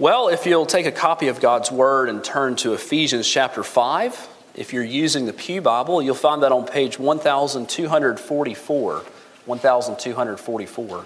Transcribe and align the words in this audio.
Well, 0.00 0.28
if 0.28 0.46
you'll 0.46 0.64
take 0.64 0.86
a 0.86 0.92
copy 0.92 1.28
of 1.28 1.42
God's 1.42 1.70
Word 1.70 2.08
and 2.08 2.24
turn 2.24 2.56
to 2.56 2.72
Ephesians 2.72 3.28
chapter 3.28 3.62
5, 3.62 4.28
if 4.54 4.72
you're 4.72 4.82
using 4.82 5.26
the 5.26 5.34
Pew 5.34 5.60
Bible, 5.60 6.00
you'll 6.00 6.14
find 6.14 6.42
that 6.42 6.52
on 6.52 6.64
page 6.64 6.98
1244. 6.98 9.04
1244. 9.44 11.04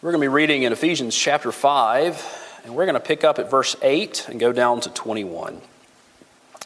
We're 0.00 0.12
going 0.12 0.14
to 0.14 0.24
be 0.24 0.28
reading 0.28 0.62
in 0.62 0.72
Ephesians 0.72 1.14
chapter 1.14 1.52
5, 1.52 2.62
and 2.64 2.74
we're 2.74 2.86
going 2.86 2.94
to 2.94 3.00
pick 3.00 3.22
up 3.22 3.38
at 3.38 3.50
verse 3.50 3.76
8 3.82 4.30
and 4.30 4.40
go 4.40 4.50
down 4.50 4.80
to 4.80 4.88
21. 4.88 5.60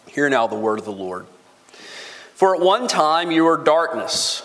Hear 0.06 0.30
now 0.30 0.46
the 0.46 0.54
word 0.54 0.78
of 0.78 0.84
the 0.84 0.92
Lord. 0.92 1.26
For 2.34 2.54
at 2.54 2.62
one 2.62 2.86
time 2.86 3.32
you 3.32 3.42
were 3.42 3.56
darkness 3.56 4.44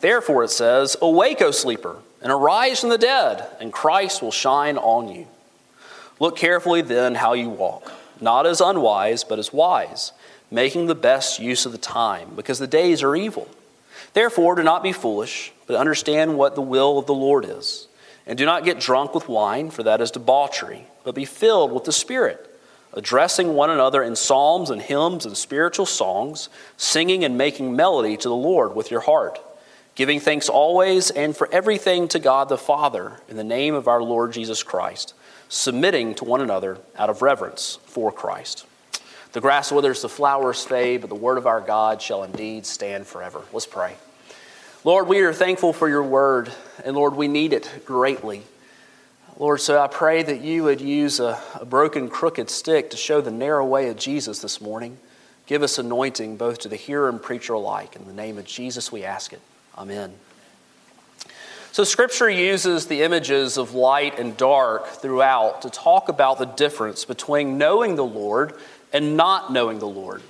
Therefore, 0.00 0.44
it 0.44 0.50
says, 0.50 0.96
Awake, 1.02 1.42
O 1.42 1.50
sleeper, 1.50 1.96
and 2.22 2.30
arise 2.30 2.80
from 2.80 2.90
the 2.90 2.98
dead, 2.98 3.46
and 3.60 3.72
Christ 3.72 4.22
will 4.22 4.30
shine 4.30 4.78
on 4.78 5.08
you. 5.08 5.26
Look 6.20 6.36
carefully 6.36 6.82
then 6.82 7.16
how 7.16 7.32
you 7.32 7.48
walk, 7.48 7.92
not 8.20 8.46
as 8.46 8.60
unwise, 8.60 9.24
but 9.24 9.38
as 9.38 9.52
wise, 9.52 10.12
making 10.50 10.86
the 10.86 10.94
best 10.94 11.38
use 11.38 11.66
of 11.66 11.72
the 11.72 11.78
time, 11.78 12.30
because 12.34 12.58
the 12.58 12.66
days 12.66 13.02
are 13.02 13.16
evil. 13.16 13.48
Therefore, 14.14 14.54
do 14.54 14.62
not 14.62 14.82
be 14.82 14.92
foolish, 14.92 15.52
but 15.66 15.76
understand 15.76 16.38
what 16.38 16.54
the 16.54 16.62
will 16.62 16.98
of 16.98 17.06
the 17.06 17.14
Lord 17.14 17.44
is. 17.44 17.86
And 18.26 18.38
do 18.38 18.44
not 18.44 18.64
get 18.64 18.80
drunk 18.80 19.14
with 19.14 19.28
wine, 19.28 19.70
for 19.70 19.82
that 19.82 20.00
is 20.00 20.10
debauchery, 20.10 20.86
but 21.04 21.14
be 21.14 21.24
filled 21.24 21.72
with 21.72 21.84
the 21.84 21.92
Spirit, 21.92 22.44
addressing 22.92 23.54
one 23.54 23.70
another 23.70 24.02
in 24.02 24.16
psalms 24.16 24.70
and 24.70 24.82
hymns 24.82 25.26
and 25.26 25.36
spiritual 25.36 25.86
songs, 25.86 26.48
singing 26.76 27.24
and 27.24 27.38
making 27.38 27.74
melody 27.74 28.16
to 28.16 28.28
the 28.28 28.34
Lord 28.34 28.74
with 28.74 28.90
your 28.90 29.00
heart 29.00 29.38
giving 29.98 30.20
thanks 30.20 30.48
always 30.48 31.10
and 31.10 31.36
for 31.36 31.48
everything 31.50 32.06
to 32.06 32.20
God 32.20 32.48
the 32.48 32.56
Father 32.56 33.20
in 33.28 33.36
the 33.36 33.42
name 33.42 33.74
of 33.74 33.88
our 33.88 34.00
Lord 34.00 34.32
Jesus 34.32 34.62
Christ, 34.62 35.12
submitting 35.48 36.14
to 36.14 36.24
one 36.24 36.40
another 36.40 36.78
out 36.96 37.10
of 37.10 37.20
reverence 37.20 37.80
for 37.84 38.12
Christ. 38.12 38.64
The 39.32 39.40
grass 39.40 39.72
withers, 39.72 40.02
the 40.02 40.08
flowers 40.08 40.64
fade, 40.64 41.00
but 41.00 41.10
the 41.10 41.16
word 41.16 41.36
of 41.36 41.48
our 41.48 41.60
God 41.60 42.00
shall 42.00 42.22
indeed 42.22 42.64
stand 42.64 43.08
forever. 43.08 43.42
Let's 43.52 43.66
pray. 43.66 43.96
Lord, 44.84 45.08
we 45.08 45.18
are 45.22 45.32
thankful 45.32 45.72
for 45.72 45.88
your 45.88 46.04
word, 46.04 46.52
and 46.84 46.94
Lord, 46.94 47.16
we 47.16 47.26
need 47.26 47.52
it 47.52 47.68
greatly. 47.84 48.42
Lord, 49.36 49.60
so 49.60 49.80
I 49.80 49.88
pray 49.88 50.22
that 50.22 50.42
you 50.42 50.62
would 50.62 50.80
use 50.80 51.18
a, 51.18 51.42
a 51.60 51.64
broken, 51.64 52.08
crooked 52.08 52.50
stick 52.50 52.90
to 52.90 52.96
show 52.96 53.20
the 53.20 53.32
narrow 53.32 53.66
way 53.66 53.88
of 53.88 53.96
Jesus 53.96 54.38
this 54.38 54.60
morning. 54.60 54.98
Give 55.46 55.64
us 55.64 55.76
anointing 55.76 56.36
both 56.36 56.60
to 56.60 56.68
the 56.68 56.76
hearer 56.76 57.08
and 57.08 57.20
preacher 57.20 57.54
alike. 57.54 57.96
In 57.96 58.06
the 58.06 58.12
name 58.12 58.38
of 58.38 58.44
Jesus, 58.44 58.92
we 58.92 59.02
ask 59.02 59.32
it. 59.32 59.40
Amen. 59.78 60.12
So, 61.70 61.84
Scripture 61.84 62.28
uses 62.28 62.86
the 62.86 63.02
images 63.02 63.56
of 63.56 63.74
light 63.74 64.18
and 64.18 64.36
dark 64.36 64.88
throughout 64.88 65.62
to 65.62 65.70
talk 65.70 66.08
about 66.08 66.38
the 66.38 66.46
difference 66.46 67.04
between 67.04 67.58
knowing 67.58 67.94
the 67.94 68.04
Lord 68.04 68.54
and 68.92 69.16
not 69.16 69.52
knowing 69.52 69.78
the 69.78 69.86
Lord. 69.86 70.20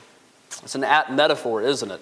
It's 0.63 0.75
an 0.75 0.85
apt 0.85 1.11
metaphor, 1.11 1.63
isn't 1.63 1.91
it? 1.91 2.01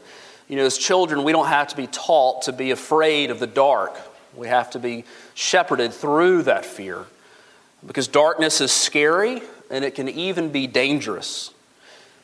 You 0.48 0.56
know, 0.56 0.65
as 0.65 0.76
children, 0.76 1.22
we 1.22 1.31
don't 1.31 1.47
have 1.47 1.69
to 1.69 1.76
be 1.76 1.87
taught 1.87 2.43
to 2.43 2.53
be 2.53 2.72
afraid 2.72 3.31
of 3.31 3.38
the 3.38 3.47
dark. 3.47 3.97
We 4.34 4.48
have 4.48 4.71
to 4.71 4.81
be 4.81 5.04
shepherded 5.34 5.92
through 5.92 6.42
that 6.44 6.66
fear 6.66 7.04
because 7.87 8.09
darkness 8.09 8.60
is 8.60 8.72
scary 8.72 9.41
and 9.71 9.84
it 9.84 9.94
can 9.94 10.09
even 10.09 10.50
be 10.50 10.66
dangerous. 10.66 11.53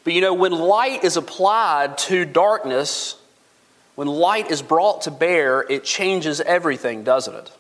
But 0.03 0.15
you 0.15 0.21
know, 0.21 0.35
when 0.35 0.51
light 0.51 1.05
is 1.05 1.17
applied 1.17 1.99
to 1.99 2.25
darkness, 2.25 3.17
when 3.95 4.09
light 4.09 4.51
is 4.51 4.63
brought 4.63 5.03
to 5.03 5.11
bear, 5.11 5.63
it 5.69 5.85
changes 5.85 6.41
everything, 6.41 7.05
doesn't 7.05 7.35
it? 7.35 7.51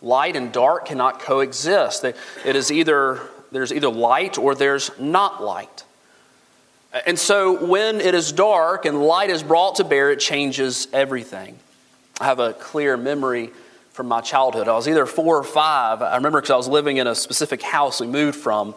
Light 0.00 0.36
and 0.36 0.52
dark 0.52 0.86
cannot 0.86 1.20
coexist. 1.20 2.04
It 2.04 2.16
is 2.44 2.70
either 2.70 3.20
there's 3.50 3.72
either 3.72 3.88
light 3.88 4.38
or 4.38 4.54
there's 4.54 4.90
not 4.98 5.42
light. 5.42 5.84
And 7.06 7.18
so 7.18 7.64
when 7.64 8.00
it 8.00 8.14
is 8.14 8.32
dark 8.32 8.84
and 8.84 9.02
light 9.02 9.30
is 9.30 9.42
brought 9.42 9.76
to 9.76 9.84
bear, 9.84 10.10
it 10.10 10.20
changes 10.20 10.88
everything. 10.92 11.58
I 12.20 12.24
have 12.24 12.40
a 12.40 12.52
clear 12.52 12.96
memory 12.96 13.50
from 13.92 14.06
my 14.06 14.20
childhood. 14.20 14.68
I 14.68 14.74
was 14.74 14.88
either 14.88 15.06
four 15.06 15.36
or 15.36 15.44
five. 15.44 16.02
I 16.02 16.16
remember 16.16 16.40
because 16.40 16.50
I 16.50 16.56
was 16.56 16.68
living 16.68 16.98
in 16.98 17.06
a 17.06 17.14
specific 17.14 17.62
house 17.62 18.00
we 18.00 18.06
moved 18.06 18.38
from. 18.38 18.74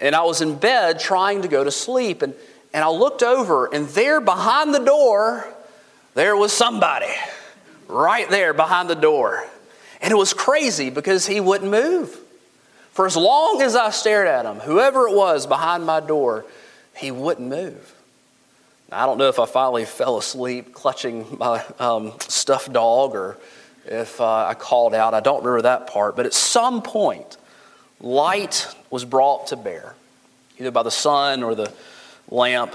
And 0.00 0.14
I 0.14 0.22
was 0.22 0.40
in 0.40 0.56
bed 0.56 0.98
trying 0.98 1.42
to 1.42 1.48
go 1.48 1.64
to 1.64 1.70
sleep. 1.70 2.22
And, 2.22 2.34
and 2.74 2.84
I 2.84 2.88
looked 2.88 3.22
over, 3.22 3.72
and 3.72 3.88
there 3.88 4.20
behind 4.20 4.74
the 4.74 4.84
door 4.84 5.46
there 6.16 6.34
was 6.34 6.50
somebody 6.50 7.12
right 7.88 8.28
there 8.30 8.54
behind 8.54 8.88
the 8.88 8.94
door. 8.94 9.46
And 10.00 10.10
it 10.10 10.16
was 10.16 10.32
crazy 10.32 10.88
because 10.88 11.26
he 11.26 11.40
wouldn't 11.40 11.70
move. 11.70 12.18
For 12.92 13.04
as 13.04 13.16
long 13.16 13.60
as 13.60 13.76
I 13.76 13.90
stared 13.90 14.26
at 14.26 14.46
him, 14.46 14.58
whoever 14.60 15.08
it 15.08 15.14
was 15.14 15.46
behind 15.46 15.84
my 15.84 16.00
door, 16.00 16.46
he 16.96 17.10
wouldn't 17.10 17.48
move. 17.48 17.94
I 18.90 19.04
don't 19.04 19.18
know 19.18 19.28
if 19.28 19.38
I 19.38 19.44
finally 19.44 19.84
fell 19.84 20.16
asleep 20.16 20.72
clutching 20.72 21.36
my 21.38 21.62
um, 21.78 22.14
stuffed 22.20 22.72
dog 22.72 23.14
or 23.14 23.36
if 23.84 24.18
uh, 24.18 24.46
I 24.46 24.54
called 24.54 24.94
out. 24.94 25.12
I 25.12 25.20
don't 25.20 25.44
remember 25.44 25.62
that 25.62 25.86
part. 25.86 26.16
But 26.16 26.24
at 26.24 26.32
some 26.32 26.80
point, 26.80 27.36
light 28.00 28.74
was 28.90 29.04
brought 29.04 29.48
to 29.48 29.56
bear, 29.56 29.94
either 30.58 30.70
by 30.70 30.82
the 30.82 30.90
sun 30.90 31.42
or 31.42 31.54
the 31.54 31.70
lamp. 32.30 32.74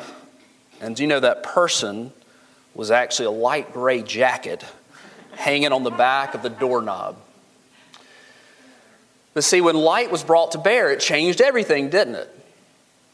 And 0.79 0.95
do 0.95 1.01
you 1.01 1.07
know 1.07 1.19
that 1.19 1.41
person 1.41 2.11
was 2.73 2.91
actually 2.91 3.25
a 3.25 3.31
light 3.31 3.73
gray 3.73 4.01
jacket 4.01 4.63
hanging 5.33 5.71
on 5.71 5.83
the 5.83 5.91
back 5.91 6.33
of 6.33 6.41
the 6.41 6.49
doorknob. 6.49 7.17
But 9.33 9.43
see, 9.43 9.61
when 9.61 9.75
light 9.75 10.11
was 10.11 10.23
brought 10.23 10.51
to 10.51 10.57
bear, 10.57 10.91
it 10.91 10.99
changed 10.99 11.41
everything, 11.41 11.89
didn't 11.89 12.15
it? 12.15 12.37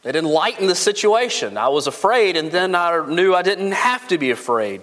It 0.04 0.16
enlightened 0.16 0.68
the 0.68 0.74
situation. 0.74 1.56
I 1.56 1.68
was 1.68 1.86
afraid, 1.86 2.36
and 2.36 2.50
then 2.50 2.74
I 2.74 3.06
knew 3.06 3.34
I 3.34 3.42
didn't 3.42 3.72
have 3.72 4.06
to 4.08 4.18
be 4.18 4.30
afraid. 4.30 4.82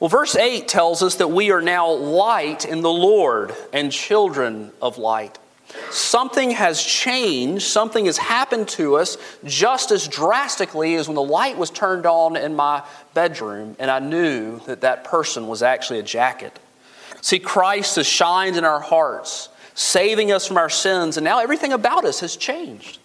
Well, 0.00 0.08
verse 0.08 0.36
8 0.36 0.68
tells 0.68 1.02
us 1.02 1.16
that 1.16 1.28
we 1.28 1.50
are 1.50 1.62
now 1.62 1.90
light 1.90 2.64
in 2.64 2.82
the 2.82 2.92
Lord 2.92 3.54
and 3.72 3.90
children 3.90 4.72
of 4.82 4.98
light. 4.98 5.38
Something 5.90 6.50
has 6.52 6.82
changed, 6.82 7.64
something 7.64 8.06
has 8.06 8.18
happened 8.18 8.68
to 8.70 8.96
us 8.96 9.16
just 9.44 9.90
as 9.90 10.08
drastically 10.08 10.94
as 10.96 11.08
when 11.08 11.14
the 11.14 11.22
light 11.22 11.56
was 11.56 11.70
turned 11.70 12.06
on 12.06 12.36
in 12.36 12.54
my 12.54 12.82
bedroom 13.14 13.76
and 13.78 13.90
I 13.90 13.98
knew 13.98 14.60
that 14.66 14.82
that 14.82 15.04
person 15.04 15.48
was 15.48 15.62
actually 15.62 15.98
a 15.98 16.02
jacket. 16.02 16.58
See, 17.20 17.38
Christ 17.38 17.96
has 17.96 18.06
shined 18.06 18.56
in 18.56 18.64
our 18.64 18.80
hearts, 18.80 19.48
saving 19.74 20.32
us 20.32 20.46
from 20.46 20.58
our 20.58 20.70
sins, 20.70 21.16
and 21.16 21.24
now 21.24 21.40
everything 21.40 21.72
about 21.72 22.04
us 22.04 22.20
has 22.20 22.36
changed. 22.36 22.98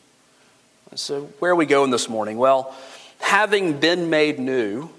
So, 0.95 1.23
where 1.39 1.51
are 1.51 1.55
we 1.55 1.65
going 1.65 1.89
this 1.89 2.09
morning? 2.09 2.37
Well, 2.37 2.75
having 3.19 3.79
been 3.79 4.09
made 4.09 4.39
new, 4.39 4.89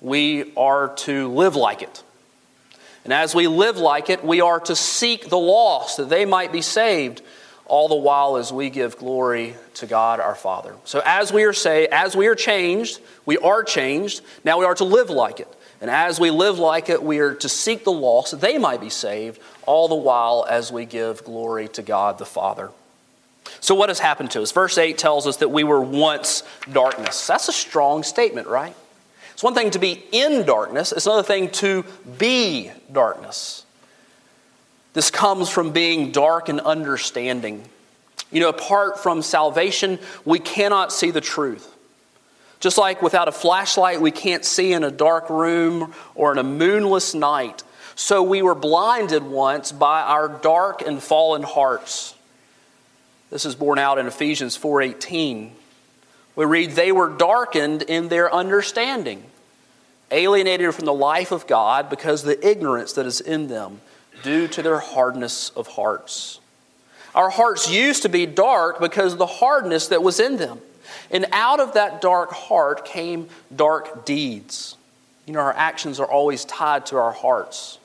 we 0.00 0.52
are 0.56 0.94
to 0.96 1.28
live 1.28 1.56
like 1.56 1.82
it. 1.82 2.02
And 3.06 3.12
as 3.12 3.36
we 3.36 3.46
live 3.46 3.76
like 3.76 4.10
it, 4.10 4.24
we 4.24 4.40
are 4.40 4.58
to 4.58 4.74
seek 4.74 5.28
the 5.28 5.38
lost 5.38 5.98
that 5.98 6.08
they 6.08 6.24
might 6.24 6.50
be 6.50 6.60
saved, 6.60 7.22
all 7.66 7.86
the 7.86 7.94
while 7.94 8.36
as 8.36 8.52
we 8.52 8.68
give 8.68 8.98
glory 8.98 9.54
to 9.74 9.86
God 9.86 10.18
our 10.18 10.34
Father. 10.34 10.74
So 10.84 11.00
as 11.04 11.32
we 11.32 11.44
are 11.44 11.52
say, 11.52 11.86
as 11.86 12.16
we 12.16 12.26
are 12.26 12.34
changed, 12.34 12.98
we 13.24 13.38
are 13.38 13.62
changed. 13.62 14.22
Now 14.42 14.58
we 14.58 14.64
are 14.64 14.74
to 14.74 14.82
live 14.82 15.08
like 15.08 15.38
it. 15.38 15.46
And 15.80 15.88
as 15.88 16.18
we 16.18 16.32
live 16.32 16.58
like 16.58 16.88
it, 16.88 17.00
we 17.00 17.20
are 17.20 17.34
to 17.36 17.48
seek 17.48 17.84
the 17.84 17.92
lost 17.92 18.32
that 18.32 18.40
they 18.40 18.58
might 18.58 18.80
be 18.80 18.90
saved, 18.90 19.40
all 19.66 19.86
the 19.86 19.94
while 19.94 20.44
as 20.50 20.72
we 20.72 20.84
give 20.84 21.22
glory 21.22 21.68
to 21.68 21.82
God 21.82 22.18
the 22.18 22.26
Father. 22.26 22.72
So, 23.60 23.76
what 23.76 23.88
has 23.88 24.00
happened 24.00 24.32
to 24.32 24.42
us? 24.42 24.50
Verse 24.50 24.78
8 24.78 24.98
tells 24.98 25.28
us 25.28 25.36
that 25.36 25.52
we 25.52 25.62
were 25.62 25.80
once 25.80 26.42
darkness. 26.72 27.24
That's 27.28 27.46
a 27.46 27.52
strong 27.52 28.02
statement, 28.02 28.48
right? 28.48 28.74
It's 29.36 29.42
one 29.42 29.52
thing 29.52 29.70
to 29.72 29.78
be 29.78 30.02
in 30.12 30.46
darkness, 30.46 30.92
it's 30.92 31.04
another 31.04 31.22
thing 31.22 31.50
to 31.50 31.84
be 32.16 32.70
darkness. 32.90 33.66
This 34.94 35.10
comes 35.10 35.50
from 35.50 35.72
being 35.72 36.10
dark 36.10 36.48
and 36.48 36.58
understanding. 36.58 37.68
You 38.32 38.40
know, 38.40 38.48
apart 38.48 38.98
from 38.98 39.20
salvation, 39.20 39.98
we 40.24 40.38
cannot 40.38 40.90
see 40.90 41.10
the 41.10 41.20
truth. 41.20 41.70
Just 42.60 42.78
like 42.78 43.02
without 43.02 43.28
a 43.28 43.32
flashlight, 43.32 44.00
we 44.00 44.10
can't 44.10 44.42
see 44.42 44.72
in 44.72 44.82
a 44.82 44.90
dark 44.90 45.28
room 45.28 45.92
or 46.14 46.32
in 46.32 46.38
a 46.38 46.42
moonless 46.42 47.14
night, 47.14 47.62
So 47.98 48.22
we 48.22 48.40
were 48.40 48.54
blinded 48.54 49.22
once 49.22 49.70
by 49.70 50.00
our 50.00 50.28
dark 50.28 50.80
and 50.80 51.02
fallen 51.02 51.42
hearts. 51.42 52.14
This 53.30 53.44
is 53.44 53.54
borne 53.54 53.78
out 53.78 53.98
in 53.98 54.06
Ephesians 54.06 54.56
4:18. 54.56 55.52
We 56.36 56.44
read 56.44 56.72
they 56.72 56.92
were 56.92 57.08
darkened 57.08 57.82
in 57.82 58.08
their 58.08 58.32
understanding, 58.32 59.24
alienated 60.10 60.74
from 60.74 60.84
the 60.84 60.94
life 60.94 61.32
of 61.32 61.46
God 61.46 61.90
because 61.90 62.22
of 62.22 62.28
the 62.28 62.48
ignorance 62.48 62.92
that 62.92 63.06
is 63.06 63.20
in 63.20 63.48
them 63.48 63.80
due 64.22 64.46
to 64.48 64.62
their 64.62 64.78
hardness 64.78 65.50
of 65.50 65.66
hearts. 65.66 66.40
Our 67.14 67.30
hearts 67.30 67.70
used 67.70 68.02
to 68.02 68.10
be 68.10 68.26
dark 68.26 68.78
because 68.78 69.14
of 69.14 69.18
the 69.18 69.26
hardness 69.26 69.88
that 69.88 70.02
was 70.02 70.20
in 70.20 70.36
them. 70.36 70.60
And 71.10 71.26
out 71.32 71.60
of 71.60 71.74
that 71.74 72.02
dark 72.02 72.30
heart 72.30 72.84
came 72.84 73.28
dark 73.54 74.04
deeds. 74.04 74.76
You 75.24 75.32
know, 75.32 75.40
our 75.40 75.54
actions 75.54 75.98
are 75.98 76.06
always 76.06 76.44
tied 76.44 76.86
to 76.86 76.98
our 76.98 77.12
hearts. 77.12 77.78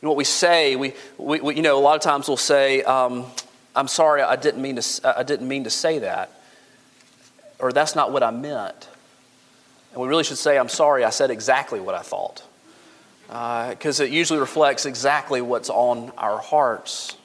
You 0.00 0.06
know, 0.06 0.10
what 0.10 0.18
we 0.18 0.24
say, 0.24 0.74
we, 0.74 0.94
we, 1.16 1.40
we 1.40 1.56
you 1.56 1.62
know, 1.62 1.78
a 1.78 1.80
lot 1.80 1.94
of 1.94 2.02
times 2.02 2.26
we'll 2.26 2.36
say, 2.36 2.82
um, 2.82 3.26
I'm 3.74 3.88
sorry, 3.88 4.22
I 4.22 4.36
didn't, 4.36 4.60
mean 4.60 4.76
to, 4.76 5.18
I 5.18 5.22
didn't 5.22 5.46
mean 5.46 5.64
to 5.64 5.70
say 5.70 6.00
that. 6.00 6.32
Or 7.58 7.72
that's 7.72 7.94
not 7.94 8.12
what 8.12 8.22
I 8.22 8.30
meant. 8.30 8.88
And 9.92 10.02
we 10.02 10.08
really 10.08 10.24
should 10.24 10.38
say, 10.38 10.58
I'm 10.58 10.68
sorry, 10.68 11.04
I 11.04 11.10
said 11.10 11.30
exactly 11.30 11.80
what 11.80 11.94
I 11.94 12.02
thought. 12.02 12.42
Because 13.28 14.00
uh, 14.00 14.04
it 14.04 14.10
usually 14.10 14.38
reflects 14.38 14.86
exactly 14.86 15.40
what's 15.40 15.70
on 15.70 16.12
our 16.18 16.38
hearts. 16.38 17.16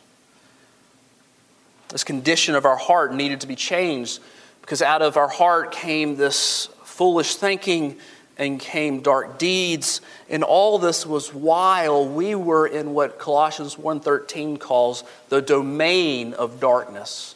This 1.90 2.04
condition 2.04 2.56
of 2.56 2.66
our 2.66 2.78
heart 2.78 3.14
needed 3.14 3.42
to 3.42 3.48
be 3.48 3.56
changed 3.56 4.22
because 4.62 4.82
out 4.82 5.02
of 5.02 5.18
our 5.18 5.28
heart 5.28 5.74
came 5.74 6.16
this 6.16 6.68
foolish 6.84 7.36
thinking 7.36 7.98
and 8.38 8.60
came 8.60 9.02
dark 9.02 9.38
deeds 9.38 10.00
and 10.30 10.44
all 10.44 10.80
this 10.80 11.06
was 11.06 11.34
while 11.34 12.08
we 12.08 12.34
were 12.34 12.66
in 12.66 12.94
what 12.94 13.20
Colossians 13.20 13.78
1:13 13.78 14.58
calls 14.58 15.04
the 15.28 15.42
domain 15.42 16.34
of 16.34 16.62
darkness. 16.62 17.36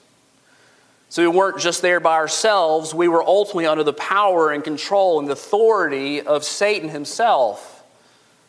So 1.16 1.22
we 1.22 1.30
weren't 1.30 1.60
just 1.60 1.82
there 1.82 2.02
by 2.02 2.16
ourselves, 2.16 2.94
we 2.94 3.08
were 3.08 3.24
ultimately 3.24 3.68
under 3.68 3.86
the 3.86 3.94
power 3.94 4.52
and 4.52 4.62
control 4.62 5.18
and 5.18 5.30
the 5.30 5.32
authority 5.32 6.20
of 6.20 6.44
Satan 6.44 6.90
himself, 6.90 7.86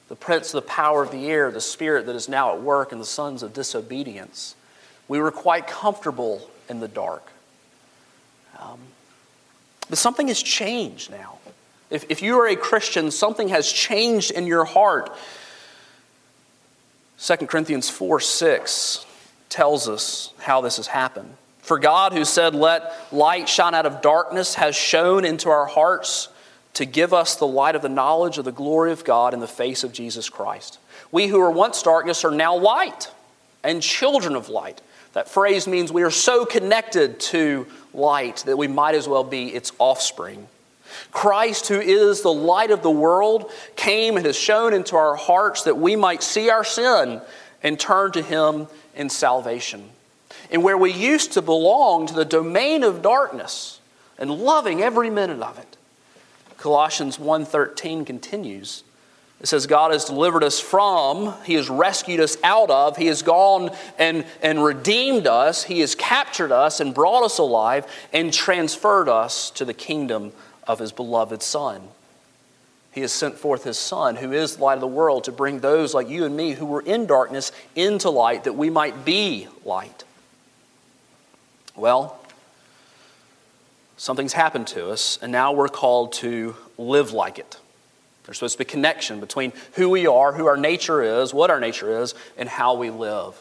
the 0.08 0.16
prince 0.16 0.52
of 0.52 0.64
the 0.64 0.68
power 0.68 1.04
of 1.04 1.12
the 1.12 1.28
air, 1.28 1.52
the 1.52 1.60
spirit 1.60 2.06
that 2.06 2.16
is 2.16 2.28
now 2.28 2.52
at 2.56 2.60
work 2.60 2.90
in 2.90 2.98
the 2.98 3.04
sons 3.04 3.44
of 3.44 3.52
disobedience. 3.52 4.56
We 5.06 5.20
were 5.20 5.30
quite 5.30 5.68
comfortable 5.68 6.50
in 6.68 6.80
the 6.80 6.88
dark. 6.88 7.30
Um, 8.58 8.80
but 9.88 9.96
something 9.96 10.26
has 10.26 10.42
changed 10.42 11.12
now. 11.12 11.38
If, 11.88 12.06
if 12.10 12.20
you 12.20 12.36
are 12.40 12.48
a 12.48 12.56
Christian, 12.56 13.12
something 13.12 13.46
has 13.46 13.70
changed 13.70 14.32
in 14.32 14.44
your 14.48 14.64
heart. 14.64 15.16
2 17.20 17.36
Corinthians 17.46 17.88
4 17.88 18.18
6 18.18 19.06
tells 19.50 19.88
us 19.88 20.32
how 20.40 20.60
this 20.62 20.78
has 20.78 20.88
happened. 20.88 21.36
For 21.66 21.80
God, 21.80 22.12
who 22.12 22.24
said, 22.24 22.54
Let 22.54 22.94
light 23.10 23.48
shine 23.48 23.74
out 23.74 23.86
of 23.86 24.00
darkness, 24.00 24.54
has 24.54 24.76
shone 24.76 25.24
into 25.24 25.48
our 25.48 25.66
hearts 25.66 26.28
to 26.74 26.84
give 26.84 27.12
us 27.12 27.34
the 27.34 27.46
light 27.46 27.74
of 27.74 27.82
the 27.82 27.88
knowledge 27.88 28.38
of 28.38 28.44
the 28.44 28.52
glory 28.52 28.92
of 28.92 29.02
God 29.02 29.34
in 29.34 29.40
the 29.40 29.48
face 29.48 29.82
of 29.82 29.92
Jesus 29.92 30.28
Christ. 30.28 30.78
We 31.10 31.26
who 31.26 31.40
were 31.40 31.50
once 31.50 31.82
darkness 31.82 32.24
are 32.24 32.30
now 32.30 32.56
light 32.56 33.10
and 33.64 33.82
children 33.82 34.36
of 34.36 34.48
light. 34.48 34.80
That 35.14 35.28
phrase 35.28 35.66
means 35.66 35.90
we 35.90 36.04
are 36.04 36.10
so 36.12 36.44
connected 36.46 37.18
to 37.32 37.66
light 37.92 38.44
that 38.46 38.56
we 38.56 38.68
might 38.68 38.94
as 38.94 39.08
well 39.08 39.24
be 39.24 39.48
its 39.48 39.72
offspring. 39.80 40.46
Christ, 41.10 41.66
who 41.66 41.80
is 41.80 42.20
the 42.20 42.32
light 42.32 42.70
of 42.70 42.82
the 42.82 42.92
world, 42.92 43.50
came 43.74 44.16
and 44.16 44.24
has 44.24 44.36
shone 44.38 44.72
into 44.72 44.94
our 44.94 45.16
hearts 45.16 45.64
that 45.64 45.78
we 45.78 45.96
might 45.96 46.22
see 46.22 46.48
our 46.48 46.62
sin 46.62 47.20
and 47.64 47.80
turn 47.80 48.12
to 48.12 48.22
Him 48.22 48.68
in 48.94 49.10
salvation. 49.10 49.90
And 50.50 50.62
where 50.62 50.76
we 50.76 50.92
used 50.92 51.32
to 51.32 51.42
belong 51.42 52.06
to 52.06 52.14
the 52.14 52.24
domain 52.24 52.82
of 52.82 53.02
darkness 53.02 53.80
and 54.18 54.30
loving 54.30 54.82
every 54.82 55.10
minute 55.10 55.40
of 55.40 55.58
it, 55.58 55.76
Colossians 56.56 57.18
1:13 57.18 58.06
continues 58.06 58.84
it 59.40 59.48
says, 59.48 59.66
God 59.66 59.92
has 59.92 60.06
delivered 60.06 60.42
us 60.42 60.58
from, 60.58 61.34
He 61.44 61.54
has 61.54 61.68
rescued 61.68 62.20
us 62.20 62.38
out 62.42 62.70
of, 62.70 62.96
He 62.96 63.06
has 63.06 63.20
gone 63.22 63.70
and, 63.98 64.24
and 64.42 64.64
redeemed 64.64 65.26
us, 65.26 65.64
He 65.64 65.80
has 65.80 65.94
captured 65.94 66.52
us 66.52 66.80
and 66.80 66.94
brought 66.94 67.22
us 67.22 67.38
alive 67.38 67.86
and 68.12 68.32
transferred 68.32 69.08
us 69.08 69.50
to 69.50 69.66
the 69.66 69.74
kingdom 69.74 70.32
of 70.66 70.78
His 70.78 70.90
beloved 70.90 71.42
Son. 71.42 71.82
He 72.92 73.02
has 73.02 73.12
sent 73.12 73.34
forth 73.34 73.64
His 73.64 73.76
Son, 73.76 74.16
who 74.16 74.32
is 74.32 74.56
the 74.56 74.64
light 74.64 74.74
of 74.76 74.80
the 74.80 74.86
world, 74.86 75.24
to 75.24 75.32
bring 75.32 75.60
those 75.60 75.92
like 75.92 76.08
you 76.08 76.24
and 76.24 76.34
me 76.34 76.52
who 76.52 76.64
were 76.64 76.80
in 76.80 77.04
darkness 77.04 77.52
into 77.74 78.08
light 78.08 78.44
that 78.44 78.54
we 78.54 78.70
might 78.70 79.04
be 79.04 79.48
light. 79.66 80.04
Well, 81.76 82.18
something's 83.96 84.32
happened 84.32 84.66
to 84.68 84.90
us, 84.90 85.18
and 85.20 85.30
now 85.30 85.52
we're 85.52 85.68
called 85.68 86.14
to 86.14 86.56
live 86.78 87.12
like 87.12 87.38
it. 87.38 87.58
There's 88.24 88.38
supposed 88.38 88.54
to 88.54 88.64
be 88.64 88.68
a 88.68 88.70
connection 88.70 89.20
between 89.20 89.52
who 89.74 89.88
we 89.88 90.06
are, 90.06 90.32
who 90.32 90.46
our 90.46 90.56
nature 90.56 91.02
is, 91.02 91.32
what 91.32 91.50
our 91.50 91.60
nature 91.60 92.00
is, 92.02 92.14
and 92.36 92.48
how 92.48 92.74
we 92.74 92.90
live. 92.90 93.38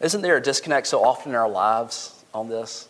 Isn't 0.00 0.22
there 0.22 0.36
a 0.36 0.42
disconnect 0.42 0.86
so 0.86 1.02
often 1.02 1.32
in 1.32 1.36
our 1.36 1.48
lives 1.48 2.14
on 2.32 2.48
this? 2.48 2.86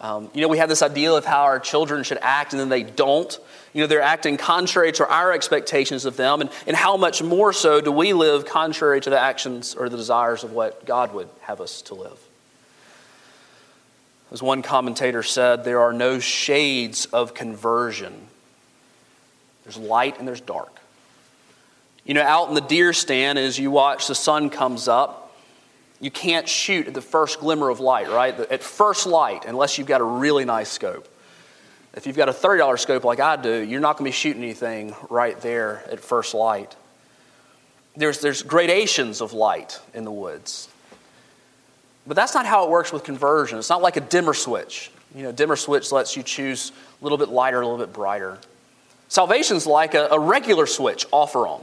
Um, 0.00 0.30
you 0.34 0.42
know, 0.42 0.48
we 0.48 0.58
have 0.58 0.68
this 0.68 0.82
idea 0.82 1.12
of 1.12 1.24
how 1.24 1.42
our 1.44 1.58
children 1.58 2.04
should 2.04 2.18
act, 2.20 2.52
and 2.52 2.60
then 2.60 2.68
they 2.68 2.82
don't. 2.82 3.36
You 3.72 3.80
know, 3.80 3.86
they're 3.86 4.02
acting 4.02 4.36
contrary 4.36 4.92
to 4.92 5.08
our 5.08 5.32
expectations 5.32 6.04
of 6.04 6.16
them, 6.16 6.40
and, 6.40 6.50
and 6.66 6.76
how 6.76 6.96
much 6.96 7.22
more 7.22 7.52
so 7.52 7.80
do 7.80 7.90
we 7.90 8.12
live 8.12 8.46
contrary 8.46 9.00
to 9.00 9.10
the 9.10 9.18
actions 9.18 9.74
or 9.74 9.88
the 9.88 9.96
desires 9.96 10.44
of 10.44 10.52
what 10.52 10.84
God 10.84 11.14
would 11.14 11.28
have 11.40 11.60
us 11.60 11.82
to 11.82 11.94
live? 11.94 12.18
As 14.34 14.42
one 14.42 14.62
commentator 14.62 15.22
said, 15.22 15.64
there 15.64 15.80
are 15.80 15.92
no 15.92 16.18
shades 16.18 17.06
of 17.06 17.32
conversion 17.32 18.12
there's 19.62 19.76
light 19.78 20.18
and 20.18 20.28
there's 20.28 20.40
dark. 20.40 20.72
You 22.04 22.14
know, 22.14 22.22
out 22.22 22.48
in 22.48 22.54
the 22.54 22.60
deer 22.60 22.92
stand, 22.92 23.38
as 23.38 23.58
you 23.58 23.70
watch 23.70 24.08
the 24.08 24.14
sun 24.14 24.50
comes 24.50 24.88
up, 24.88 25.34
you 26.00 26.10
can't 26.10 26.46
shoot 26.46 26.86
at 26.86 26.94
the 26.94 27.00
first 27.00 27.40
glimmer 27.40 27.70
of 27.70 27.80
light, 27.80 28.10
right? 28.10 28.38
At 28.38 28.62
first 28.62 29.06
light, 29.06 29.44
unless 29.46 29.78
you've 29.78 29.86
got 29.86 30.02
a 30.02 30.04
really 30.04 30.44
nice 30.44 30.68
scope. 30.68 31.08
If 31.94 32.06
you've 32.06 32.16
got 32.16 32.28
a 32.28 32.32
$30 32.32 32.78
scope 32.78 33.04
like 33.04 33.20
I 33.20 33.36
do, 33.36 33.60
you're 33.60 33.80
not 33.80 33.96
going 33.96 34.04
to 34.04 34.14
be 34.14 34.20
shooting 34.20 34.42
anything 34.42 34.94
right 35.08 35.40
there 35.40 35.82
at 35.90 36.00
first 36.00 36.34
light. 36.34 36.76
There's, 37.96 38.20
there's 38.20 38.42
gradations 38.42 39.22
of 39.22 39.32
light 39.32 39.80
in 39.94 40.04
the 40.04 40.10
woods. 40.10 40.68
But 42.06 42.16
that's 42.16 42.34
not 42.34 42.46
how 42.46 42.64
it 42.64 42.70
works 42.70 42.92
with 42.92 43.04
conversion. 43.04 43.58
It's 43.58 43.70
not 43.70 43.82
like 43.82 43.96
a 43.96 44.00
dimmer 44.00 44.34
switch. 44.34 44.90
You 45.14 45.22
know, 45.22 45.32
dimmer 45.32 45.56
switch 45.56 45.90
lets 45.92 46.16
you 46.16 46.22
choose 46.22 46.72
a 47.00 47.04
little 47.04 47.18
bit 47.18 47.28
lighter, 47.28 47.60
a 47.60 47.66
little 47.66 47.84
bit 47.84 47.94
brighter. 47.94 48.38
Salvation's 49.08 49.66
like 49.66 49.94
a, 49.94 50.08
a 50.10 50.18
regular 50.18 50.66
switch 50.66 51.06
off 51.12 51.34
or 51.34 51.46
on. 51.46 51.62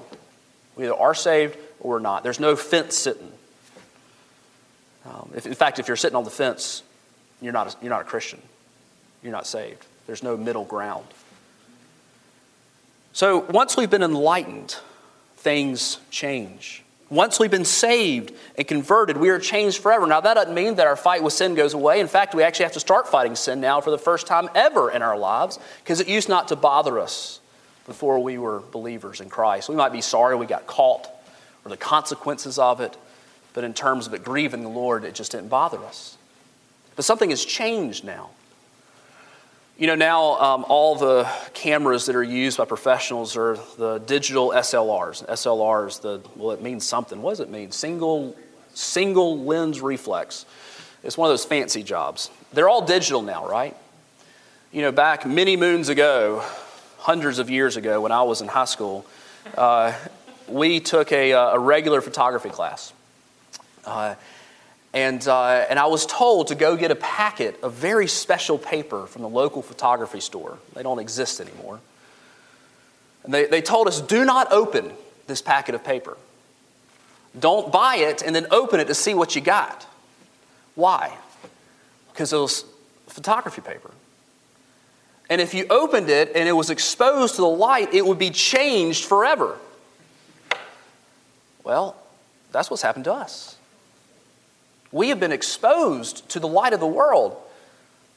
We 0.76 0.86
either 0.86 0.96
are 0.96 1.14
saved 1.14 1.58
or 1.80 1.92
we're 1.92 2.00
not. 2.00 2.24
There's 2.24 2.40
no 2.40 2.56
fence 2.56 2.98
sitting. 2.98 3.32
Um, 5.06 5.32
if, 5.36 5.46
in 5.46 5.54
fact, 5.54 5.80
if 5.80 5.88
you're 5.88 5.98
sitting 5.98 6.16
on 6.16 6.24
the 6.24 6.30
fence, 6.30 6.84
you're 7.42 7.54
not, 7.54 7.74
a, 7.74 7.78
you're 7.82 7.90
not 7.90 8.02
a 8.02 8.06
Christian. 8.06 8.40
You're 9.22 9.32
not 9.32 9.46
saved. 9.46 9.86
There's 10.08 10.24
no 10.24 10.38
middle 10.38 10.66
ground. 10.66 11.06
So 13.14 13.40
once 13.40 13.76
we've 13.76 13.90
been 13.90 14.04
enlightened, 14.04 14.78
things 15.38 16.00
change. 16.10 16.84
Once 17.12 17.40
we've 17.40 17.52
been 17.52 17.66
saved 17.66 18.32
and 18.58 18.66
converted, 18.66 19.18
we 19.18 19.30
are 19.30 19.38
changed 19.38 19.80
forever. 19.80 20.08
Now, 20.08 20.22
that 20.22 20.36
doesn't 20.36 20.54
mean 20.54 20.76
that 20.76 20.88
our 20.88 20.96
fight 20.96 21.22
with 21.22 21.34
sin 21.34 21.56
goes 21.56 21.74
away. 21.74 22.00
In 22.00 22.08
fact, 22.08 22.34
we 22.34 22.42
actually 22.42 22.64
have 22.64 22.74
to 22.74 22.80
start 22.80 23.10
fighting 23.10 23.36
sin 23.36 23.60
now 23.60 23.82
for 23.82 23.92
the 23.92 23.98
first 23.98 24.28
time 24.28 24.50
ever 24.56 24.90
in 24.90 25.02
our 25.02 25.18
lives 25.18 25.60
because 25.84 26.00
it 26.00 26.08
used 26.08 26.30
not 26.30 26.48
to 26.48 26.56
bother 26.56 26.98
us 26.98 27.42
before 27.86 28.24
we 28.24 28.38
were 28.38 28.64
believers 28.72 29.20
in 29.20 29.30
Christ. 29.30 29.68
We 29.68 29.76
might 29.76 29.92
be 29.92 30.00
sorry 30.00 30.38
we 30.38 30.46
got 30.46 30.68
caught 30.68 31.10
or 31.66 31.70
the 31.70 31.76
consequences 31.76 32.58
of 32.58 32.80
it, 32.80 32.96
but 33.54 33.66
in 33.66 33.74
terms 33.74 34.08
of 34.08 34.14
it 34.14 34.24
grieving 34.24 34.62
the 34.62 34.70
Lord, 34.70 35.04
it 35.04 35.14
just 35.14 35.34
didn't 35.34 35.50
bother 35.50 35.80
us. 35.80 36.18
But 36.96 37.04
something 37.04 37.30
has 37.30 37.44
changed 37.44 38.06
now. 38.06 38.30
You 39.82 39.88
know, 39.88 39.96
now 39.96 40.40
um, 40.40 40.66
all 40.70 40.96
the 40.96 41.28
cameras 41.56 42.06
that 42.06 42.16
are 42.16 42.22
used 42.22 42.60
by 42.60 42.66
professionals 42.66 43.36
are 43.36 43.58
the 43.80 43.98
digital 43.98 44.52
SLRs. 44.52 45.28
SLRs, 45.28 46.02
the 46.02 46.22
well, 46.36 46.52
it 46.52 46.62
means 46.62 46.86
something. 46.86 47.20
What 47.20 47.32
does 47.32 47.40
it 47.40 47.50
mean? 47.50 47.72
Single, 47.72 48.36
single 48.76 49.40
lens 49.40 49.82
reflex. 49.82 50.46
It's 51.02 51.18
one 51.18 51.32
of 51.32 51.34
those 51.34 51.46
fancy 51.46 51.82
jobs. 51.82 52.30
They're 52.54 52.70
all 52.70 52.86
digital 52.86 53.24
now, 53.24 53.48
right? 53.48 53.76
You 54.72 54.84
know, 54.84 54.92
back 54.92 55.26
many 55.26 55.58
moons 55.58 55.90
ago, 55.90 56.46
hundreds 57.00 57.40
of 57.40 57.50
years 57.50 57.76
ago 57.76 58.02
when 58.02 58.12
I 58.12 58.22
was 58.22 58.42
in 58.42 58.50
high 58.50 58.66
school, 58.66 59.04
uh, 59.58 59.94
we 60.48 60.80
took 60.80 61.12
a, 61.12 61.34
uh, 61.34 61.56
a, 61.56 61.60
regular 61.60 62.02
photography 62.02 62.50
class. 62.50 62.94
Uh, 63.84 64.14
and, 64.94 65.26
uh, 65.28 65.66
and 65.70 65.80
I 65.80 65.86
was 65.86 66.06
told 66.06 66.48
to 66.48 66.56
go 66.56 66.76
get 66.76 66.92
a 66.92 66.96
packet 66.96 67.62
of 67.64 67.74
very 67.74 68.08
special 68.08 68.58
paper 68.58 69.06
from 69.06 69.22
the 69.22 69.30
local 69.30 69.62
photography 69.62 70.20
store. 70.20 70.58
They 70.74 70.84
don't 70.84 71.00
exist 71.00 71.40
anymore. 71.40 71.80
And 73.24 73.34
they, 73.34 73.46
they 73.46 73.62
told 73.62 73.88
us 73.88 74.02
do 74.02 74.26
not 74.26 74.52
open 74.52 74.92
this 75.28 75.42
packet 75.42 75.76
of 75.76 75.84
paper. 75.84 76.18
Don't 77.40 77.72
buy 77.72 77.98
it 77.98 78.22
and 78.22 78.36
then 78.36 78.48
open 78.52 78.80
it 78.82 78.88
to 78.88 78.94
see 78.94 79.14
what 79.14 79.36
you 79.36 79.42
got. 79.42 79.88
Why? 80.76 81.16
Because 82.12 82.34
it 82.34 82.38
was 82.38 82.66
photography 83.08 83.62
paper. 83.62 83.92
And 85.30 85.40
if 85.40 85.54
you 85.54 85.66
opened 85.70 86.10
it 86.10 86.34
and 86.36 86.50
it 86.50 86.52
was 86.52 86.70
exposed 86.70 87.36
to 87.36 87.42
the 87.42 87.48
light, 87.48 87.94
it 87.94 88.06
would 88.06 88.20
be 88.20 88.32
changed 88.32 89.06
forever. 89.06 89.58
Well, 91.64 91.96
that's 92.52 92.70
what's 92.70 92.82
happened 92.82 93.06
to 93.06 93.14
us. 93.14 93.56
We 94.92 95.10
have 95.10 95.20
been 95.20 95.32
exposed 95.32 96.28
to 96.30 96.40
the 96.40 96.48
light 96.48 96.74
of 96.74 96.80
the 96.80 96.88
world. 96.88 97.38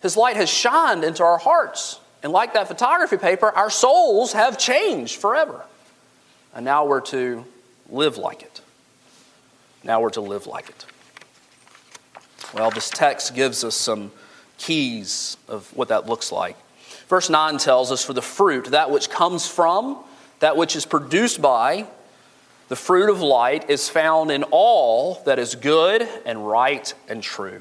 His 0.03 0.17
light 0.17 0.37
has 0.37 0.51
shined 0.51 1.05
into 1.05 1.23
our 1.23 1.39
hearts. 1.39 2.01
And 2.23 2.33
like 2.33 2.55
that 2.55 2.69
photography 2.69 3.17
paper, 3.17 3.51
our 3.51 3.71
souls 3.71 4.33
have 4.33 4.59
changed 4.59 5.17
forever. 5.17 5.65
And 6.55 6.65
now 6.65 6.87
we're 6.87 7.01
to 7.03 7.45
live 7.91 8.17
like 8.17 8.43
it. 8.43 8.61
Now 9.83 10.01
we're 10.01 10.11
to 10.11 10.21
live 10.21 10.47
like 10.47 10.69
it. 10.69 10.87
Well, 12.55 12.71
this 12.71 12.89
text 12.89 13.35
gives 13.35 13.65
us 13.65 13.75
some 13.75 14.11
keys 14.59 15.37
of 15.49 15.71
what 15.77 15.89
that 15.89 16.07
looks 16.07 16.33
like. 16.33 16.57
Verse 17.09 17.29
9 17.29 17.59
tells 17.59 17.93
us, 17.93 18.05
For 18.05 18.13
the 18.13 18.23
fruit, 18.23 18.67
that 18.67 18.91
which 18.91 19.11
comes 19.11 19.47
from, 19.47 20.03
that 20.41 20.57
which 20.57 20.77
is 20.77 20.87
produced 20.87 21.43
by, 21.43 21.87
the 22.69 22.77
fruit 22.77 23.11
of 23.11 23.21
light 23.21 23.69
is 23.69 23.89
found 23.89 24.31
in 24.31 24.43
all 24.45 25.23
that 25.27 25.39
is 25.39 25.55
good 25.55 26.09
and 26.25 26.47
right 26.49 26.93
and 27.09 27.23
true. 27.23 27.61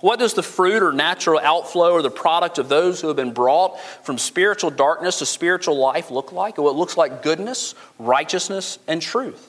What 0.00 0.20
does 0.20 0.34
the 0.34 0.44
fruit 0.44 0.82
or 0.82 0.92
natural 0.92 1.40
outflow 1.40 1.92
or 1.92 2.02
the 2.02 2.10
product 2.10 2.58
of 2.58 2.68
those 2.68 3.00
who 3.00 3.08
have 3.08 3.16
been 3.16 3.32
brought 3.32 3.80
from 4.04 4.16
spiritual 4.16 4.70
darkness 4.70 5.18
to 5.18 5.26
spiritual 5.26 5.76
life 5.76 6.10
look 6.10 6.30
like? 6.30 6.56
Well, 6.56 6.70
it 6.70 6.76
looks 6.76 6.96
like 6.96 7.22
goodness, 7.22 7.74
righteousness, 7.98 8.78
and 8.86 9.02
truth. 9.02 9.44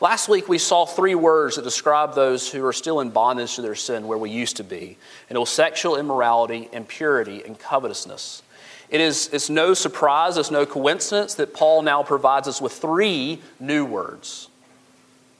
Last 0.00 0.30
week 0.30 0.48
we 0.48 0.56
saw 0.56 0.86
three 0.86 1.14
words 1.14 1.56
that 1.56 1.62
describe 1.62 2.14
those 2.14 2.50
who 2.50 2.64
are 2.64 2.72
still 2.72 3.00
in 3.00 3.10
bondage 3.10 3.56
to 3.56 3.62
their 3.62 3.74
sin 3.74 4.06
where 4.06 4.16
we 4.16 4.30
used 4.30 4.56
to 4.56 4.64
be. 4.64 4.96
And 5.28 5.36
it 5.36 5.38
was 5.38 5.50
sexual 5.50 5.96
immorality, 5.96 6.70
impurity, 6.72 7.44
and 7.44 7.58
covetousness. 7.58 8.42
It 8.90 9.00
is 9.00 9.30
it's 9.32 9.48
no 9.48 9.72
surprise, 9.74 10.36
it's 10.36 10.50
no 10.50 10.66
coincidence 10.66 11.34
that 11.34 11.54
Paul 11.54 11.82
now 11.82 12.02
provides 12.02 12.48
us 12.48 12.60
with 12.60 12.72
three 12.72 13.40
new 13.60 13.84
words. 13.84 14.48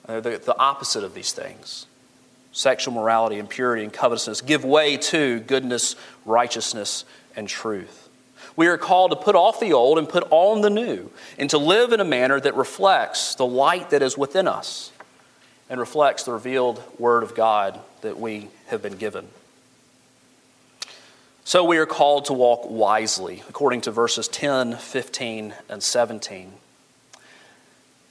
Uh, 0.08 0.20
the, 0.20 0.38
the 0.38 0.58
opposite 0.58 1.04
of 1.04 1.14
these 1.14 1.32
things 1.32 1.86
sexual 2.52 2.94
morality, 2.94 3.38
impurity, 3.38 3.84
and 3.84 3.92
covetousness 3.92 4.40
give 4.40 4.64
way 4.64 4.96
to 4.96 5.40
goodness, 5.40 5.94
righteousness, 6.24 7.04
and 7.36 7.48
truth. 7.48 8.08
We 8.56 8.66
are 8.66 8.76
called 8.76 9.12
to 9.12 9.16
put 9.16 9.36
off 9.36 9.60
the 9.60 9.72
old 9.72 9.98
and 9.98 10.08
put 10.08 10.26
on 10.30 10.60
the 10.60 10.70
new, 10.70 11.10
and 11.38 11.48
to 11.50 11.58
live 11.58 11.92
in 11.92 12.00
a 12.00 12.04
manner 12.04 12.40
that 12.40 12.56
reflects 12.56 13.34
the 13.34 13.46
light 13.46 13.90
that 13.90 14.02
is 14.02 14.18
within 14.18 14.48
us 14.48 14.92
and 15.68 15.78
reflects 15.78 16.24
the 16.24 16.32
revealed 16.32 16.82
Word 16.98 17.22
of 17.22 17.34
God 17.34 17.78
that 18.02 18.18
we 18.18 18.48
have 18.66 18.82
been 18.82 18.96
given. 18.96 19.28
So 21.50 21.64
we 21.64 21.78
are 21.78 21.86
called 21.86 22.26
to 22.26 22.32
walk 22.32 22.70
wisely, 22.70 23.42
according 23.48 23.80
to 23.80 23.90
verses 23.90 24.28
10, 24.28 24.76
15, 24.76 25.52
and 25.68 25.82
17. 25.82 26.52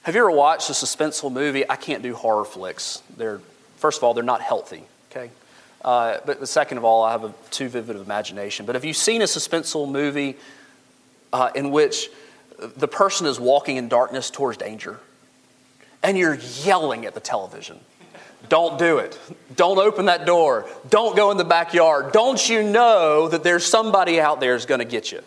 Have 0.02 0.14
you 0.14 0.20
ever 0.20 0.30
watched 0.30 0.68
a 0.68 0.74
suspenseful 0.74 1.32
movie? 1.32 1.66
I 1.66 1.76
can't 1.76 2.02
do 2.02 2.14
horror 2.14 2.44
flicks. 2.44 3.02
They're 3.16 3.40
First 3.78 3.96
of 3.96 4.04
all, 4.04 4.12
they're 4.12 4.22
not 4.22 4.42
healthy, 4.42 4.82
okay? 5.10 5.30
Uh, 5.82 6.18
but 6.26 6.46
second 6.50 6.76
of 6.76 6.84
all, 6.84 7.02
I 7.02 7.12
have 7.12 7.24
a 7.24 7.32
too 7.50 7.70
vivid 7.70 7.96
of 7.96 8.02
imagination. 8.02 8.66
But 8.66 8.74
have 8.74 8.84
you 8.84 8.92
seen 8.92 9.22
a 9.22 9.24
suspenseful 9.24 9.90
movie 9.90 10.36
uh, 11.32 11.48
in 11.54 11.70
which 11.70 12.10
the 12.58 12.88
person 12.88 13.26
is 13.26 13.40
walking 13.40 13.78
in 13.78 13.88
darkness 13.88 14.28
towards 14.28 14.58
danger? 14.58 15.00
And 16.02 16.18
you're 16.18 16.36
yelling 16.62 17.06
at 17.06 17.14
the 17.14 17.20
television. 17.20 17.80
Don't 18.48 18.78
do 18.78 18.98
it. 18.98 19.18
Don't 19.54 19.78
open 19.78 20.06
that 20.06 20.26
door. 20.26 20.66
Don't 20.88 21.14
go 21.14 21.30
in 21.30 21.36
the 21.36 21.44
backyard. 21.44 22.12
Don't 22.12 22.48
you 22.48 22.62
know 22.62 23.28
that 23.28 23.44
there's 23.44 23.64
somebody 23.64 24.20
out 24.20 24.40
there 24.40 24.54
who's 24.54 24.66
going 24.66 24.80
to 24.80 24.84
get 24.84 25.12
you? 25.12 25.20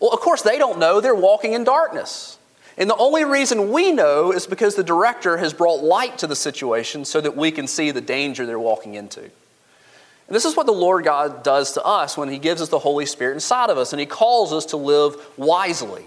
Well, 0.00 0.10
of 0.10 0.20
course, 0.20 0.42
they 0.42 0.58
don't 0.58 0.78
know. 0.78 1.00
They're 1.00 1.14
walking 1.14 1.52
in 1.52 1.64
darkness. 1.64 2.38
And 2.76 2.90
the 2.90 2.96
only 2.96 3.24
reason 3.24 3.70
we 3.72 3.92
know 3.92 4.32
is 4.32 4.46
because 4.46 4.74
the 4.74 4.84
director 4.84 5.36
has 5.36 5.52
brought 5.52 5.82
light 5.82 6.18
to 6.18 6.26
the 6.26 6.36
situation 6.36 7.04
so 7.04 7.20
that 7.20 7.36
we 7.36 7.50
can 7.50 7.66
see 7.66 7.90
the 7.90 8.00
danger 8.00 8.46
they're 8.46 8.58
walking 8.58 8.94
into. 8.94 9.20
And 9.20 10.34
this 10.34 10.44
is 10.44 10.56
what 10.56 10.66
the 10.66 10.72
Lord 10.72 11.04
God 11.04 11.42
does 11.42 11.72
to 11.72 11.84
us 11.84 12.16
when 12.16 12.28
He 12.28 12.38
gives 12.38 12.62
us 12.62 12.70
the 12.70 12.78
Holy 12.78 13.06
Spirit 13.06 13.34
inside 13.34 13.70
of 13.70 13.78
us 13.78 13.92
and 13.92 14.00
He 14.00 14.06
calls 14.06 14.52
us 14.52 14.66
to 14.66 14.76
live 14.76 15.16
wisely. 15.36 16.04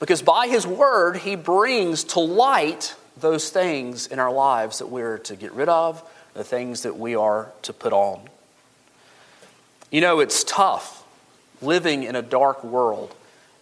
Because 0.00 0.20
by 0.20 0.48
His 0.48 0.66
Word, 0.66 1.16
He 1.18 1.36
brings 1.36 2.04
to 2.04 2.20
light 2.20 2.94
those 3.16 3.50
things 3.50 4.06
in 4.06 4.18
our 4.18 4.32
lives 4.32 4.78
that 4.78 4.86
we're 4.86 5.18
to 5.18 5.36
get 5.36 5.52
rid 5.52 5.68
of, 5.68 6.02
the 6.34 6.44
things 6.44 6.82
that 6.82 6.98
we 6.98 7.14
are 7.14 7.52
to 7.62 7.72
put 7.72 7.92
on. 7.92 8.20
You 9.90 10.00
know, 10.00 10.20
it's 10.20 10.44
tough 10.44 11.04
living 11.60 12.02
in 12.02 12.16
a 12.16 12.22
dark 12.22 12.64
world 12.64 13.14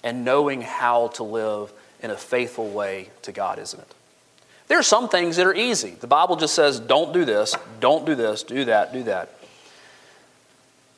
and 0.02 0.24
knowing 0.24 0.62
how 0.62 1.08
to 1.08 1.22
live 1.22 1.72
in 2.02 2.10
a 2.10 2.16
faithful 2.16 2.68
way 2.70 3.10
to 3.22 3.32
God, 3.32 3.58
isn't 3.58 3.80
it? 3.80 3.94
There 4.68 4.78
are 4.78 4.84
some 4.84 5.08
things 5.08 5.36
that 5.36 5.46
are 5.46 5.54
easy. 5.54 5.90
The 5.90 6.06
Bible 6.06 6.36
just 6.36 6.54
says, 6.54 6.78
don't 6.78 7.12
do 7.12 7.24
this, 7.24 7.56
don't 7.80 8.06
do 8.06 8.14
this, 8.14 8.44
do 8.44 8.64
that, 8.66 8.92
do 8.92 9.02
that. 9.02 9.30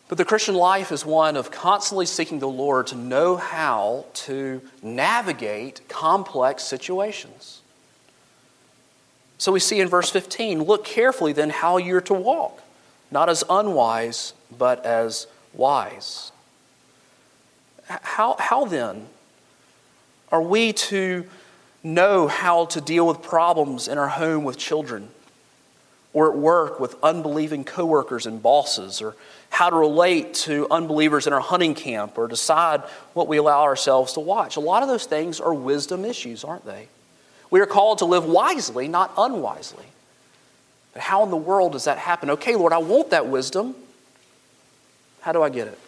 But 0.09 0.19
the 0.19 0.27
Christian 0.27 0.55
life 0.55 0.93
is 0.93 1.07
one 1.07 1.39
of 1.39 1.51
constantly 1.51 2.05
seeking 2.05 2.39
the 2.39 2.47
Lord 2.47 2.89
to 2.89 2.97
know 2.97 3.37
how 3.37 4.05
to 4.15 4.61
navigate 4.83 5.81
complex 5.89 6.65
situations. 6.65 7.62
So 9.43 9.51
we 9.51 9.59
see 9.59 9.81
in 9.81 9.89
verse 9.89 10.09
15 10.09 10.63
look 10.63 10.85
carefully 10.85 11.33
then 11.33 11.51
how 11.51 11.77
you're 11.77 12.01
to 12.03 12.15
walk, 12.15 12.63
not 13.11 13.29
as 13.29 13.43
unwise, 13.51 14.35
but 14.57 14.87
as 14.87 15.27
wise. 15.53 16.31
How, 17.89 18.37
how 18.39 18.67
then 18.67 19.07
are 20.31 20.41
we 20.41 20.73
to 20.73 21.27
know 21.83 22.29
how 22.29 22.67
to 22.67 22.81
deal 22.81 23.05
with 23.05 23.21
problems 23.21 23.89
in 23.89 23.99
our 23.99 24.11
home 24.11 24.45
with 24.45 24.59
children, 24.59 25.09
or 26.13 26.31
at 26.31 26.39
work 26.39 26.79
with 26.79 26.95
unbelieving 27.03 27.65
coworkers 27.65 28.27
and 28.27 28.41
bosses, 28.41 29.03
or 29.03 29.17
how 29.51 29.69
to 29.71 29.75
relate 29.75 30.35
to 30.35 30.69
unbelievers 30.71 31.27
in 31.27 31.33
our 31.33 31.41
hunting 31.41 31.75
camp, 31.75 32.17
or 32.17 32.29
decide 32.29 32.81
what 33.13 33.27
we 33.27 33.39
allow 33.39 33.63
ourselves 33.63 34.13
to 34.13 34.21
watch? 34.21 34.55
A 34.55 34.61
lot 34.61 34.85
of 34.85 34.89
those 34.89 35.07
things 35.07 35.41
are 35.41 35.53
wisdom 35.53 36.05
issues, 36.05 36.45
aren't 36.45 36.65
they? 36.65 36.87
We 37.53 37.61
are 37.61 37.67
called 37.67 37.99
to 37.99 38.07
live 38.07 38.25
wisely, 38.25 38.89
not 38.89 39.13
unwisely. 39.19 39.85
But 40.95 41.03
how 41.03 41.23
in 41.23 41.29
the 41.29 41.37
world 41.37 41.73
does 41.73 41.85
that 41.85 41.99
happen? 41.99 42.31
Okay, 42.31 42.57
Lord, 42.57 42.73
I 42.73 42.79
want 42.79 43.11
that 43.11 43.27
wisdom. 43.27 43.75
How 45.21 45.33
do 45.33 45.43
I 45.43 45.51
get 45.51 45.67
it? 45.67 45.79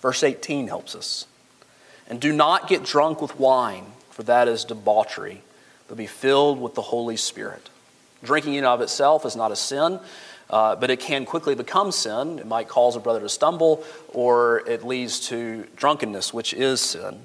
Verse 0.00 0.22
18 0.22 0.68
helps 0.68 0.94
us. 0.94 1.26
And 2.08 2.18
do 2.18 2.32
not 2.32 2.66
get 2.66 2.82
drunk 2.82 3.20
with 3.20 3.38
wine, 3.38 3.84
for 4.08 4.22
that 4.22 4.48
is 4.48 4.64
debauchery, 4.64 5.42
but 5.86 5.98
be 5.98 6.06
filled 6.06 6.62
with 6.62 6.74
the 6.74 6.80
Holy 6.80 7.18
Spirit. 7.18 7.68
Drinking 8.24 8.54
in 8.54 8.64
of 8.64 8.80
itself 8.80 9.26
is 9.26 9.36
not 9.36 9.52
a 9.52 9.56
sin, 9.56 10.00
uh, 10.48 10.76
but 10.76 10.88
it 10.88 10.98
can 10.98 11.26
quickly 11.26 11.56
become 11.56 11.92
sin. 11.92 12.38
It 12.38 12.46
might 12.46 12.68
cause 12.68 12.96
a 12.96 13.00
brother 13.00 13.20
to 13.20 13.28
stumble, 13.28 13.84
or 14.14 14.66
it 14.66 14.82
leads 14.82 15.20
to 15.28 15.66
drunkenness, 15.76 16.32
which 16.32 16.54
is 16.54 16.80
sin. 16.80 17.20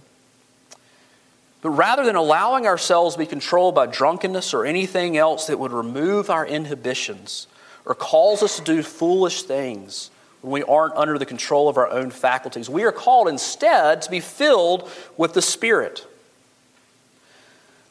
But 1.63 1.71
rather 1.71 2.03
than 2.03 2.15
allowing 2.15 2.67
ourselves 2.67 3.15
to 3.15 3.19
be 3.19 3.25
controlled 3.25 3.73
by 3.73 3.87
drunkenness 3.87 4.53
or 4.53 4.65
anything 4.65 5.17
else 5.17 5.47
that 5.47 5.57
would 5.57 5.71
remove 5.71 6.29
our 6.29 6.45
inhibitions 6.45 7.47
or 7.85 7.95
cause 7.95 8.43
us 8.43 8.57
to 8.57 8.63
do 8.63 8.83
foolish 8.83 9.43
things, 9.43 10.11
when 10.41 10.51
we 10.51 10.63
aren't 10.63 10.95
under 10.95 11.17
the 11.17 11.25
control 11.25 11.69
of 11.69 11.77
our 11.77 11.89
own 11.89 12.11
faculties. 12.11 12.69
We 12.69 12.83
are 12.83 12.91
called 12.91 13.29
instead 13.29 14.01
to 14.03 14.11
be 14.11 14.19
filled 14.19 14.91
with 15.15 15.33
the 15.33 15.41
Spirit. 15.41 16.05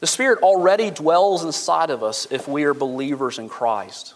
The 0.00 0.06
Spirit 0.06 0.40
already 0.42 0.90
dwells 0.90 1.42
inside 1.42 1.88
of 1.88 2.02
us 2.02 2.26
if 2.30 2.46
we 2.46 2.64
are 2.64 2.74
believers 2.74 3.38
in 3.38 3.48
Christ. 3.48 4.14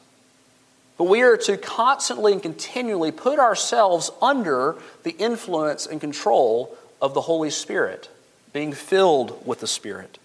But 0.98 1.04
we 1.04 1.22
are 1.22 1.36
to 1.38 1.56
constantly 1.56 2.34
and 2.34 2.42
continually 2.42 3.10
put 3.10 3.38
ourselves 3.38 4.10
under 4.20 4.76
the 5.02 5.12
influence 5.12 5.86
and 5.86 6.00
control 6.00 6.76
of 7.00 7.14
the 7.14 7.22
Holy 7.22 7.50
Spirit, 7.50 8.10
being 8.56 8.72
filled 8.72 9.46
with 9.46 9.60
the 9.60 9.66
Spirit. 9.66 10.16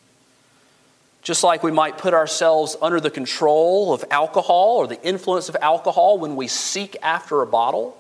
Just 1.22 1.44
like 1.44 1.64
we 1.64 1.72
might 1.72 1.98
put 1.98 2.14
ourselves 2.14 2.78
under 2.82 3.02
the 3.02 3.12
control 3.12 3.94
of 3.94 4.06
alcohol 4.10 4.78
or 4.78 4.88
the 4.88 5.04
influence 5.04 5.50
of 5.50 5.58
alcohol 5.62 6.18
when 6.18 6.38
we 6.38 6.48
seek 6.48 6.96
after 7.02 7.42
a 7.42 7.46
bottle, 7.46 7.98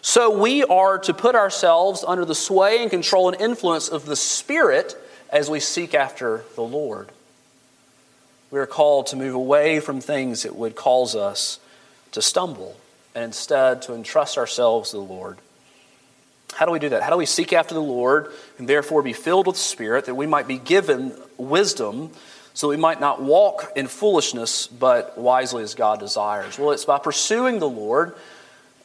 so 0.00 0.38
we 0.38 0.62
are 0.62 0.98
to 0.98 1.12
put 1.12 1.34
ourselves 1.34 2.04
under 2.06 2.24
the 2.24 2.36
sway 2.36 2.82
and 2.82 2.90
control 2.92 3.28
and 3.28 3.40
influence 3.40 3.88
of 3.88 4.06
the 4.06 4.14
Spirit 4.14 4.96
as 5.28 5.50
we 5.50 5.58
seek 5.58 5.92
after 5.92 6.44
the 6.54 6.62
Lord. 6.62 7.08
We 8.52 8.60
are 8.60 8.66
called 8.66 9.08
to 9.08 9.16
move 9.16 9.34
away 9.34 9.80
from 9.80 10.00
things 10.00 10.44
that 10.44 10.54
would 10.54 10.76
cause 10.76 11.16
us 11.16 11.58
to 12.12 12.22
stumble 12.22 12.76
and 13.12 13.24
instead 13.24 13.82
to 13.82 13.94
entrust 13.94 14.38
ourselves 14.38 14.92
to 14.92 14.98
the 14.98 15.02
Lord. 15.02 15.38
How 16.52 16.66
do 16.66 16.72
we 16.72 16.78
do 16.78 16.90
that? 16.90 17.02
How 17.02 17.10
do 17.10 17.16
we 17.16 17.26
seek 17.26 17.52
after 17.52 17.74
the 17.74 17.82
Lord 17.82 18.30
and 18.58 18.68
therefore 18.68 19.02
be 19.02 19.12
filled 19.12 19.46
with 19.46 19.56
Spirit 19.56 20.04
that 20.04 20.14
we 20.14 20.26
might 20.26 20.46
be 20.46 20.58
given 20.58 21.12
wisdom 21.36 22.10
so 22.52 22.68
we 22.68 22.76
might 22.76 23.00
not 23.00 23.20
walk 23.20 23.72
in 23.74 23.88
foolishness 23.88 24.68
but 24.68 25.18
wisely 25.18 25.62
as 25.62 25.74
God 25.74 25.98
desires? 25.98 26.58
Well, 26.58 26.70
it's 26.70 26.84
by 26.84 26.98
pursuing 26.98 27.58
the 27.58 27.68
Lord, 27.68 28.14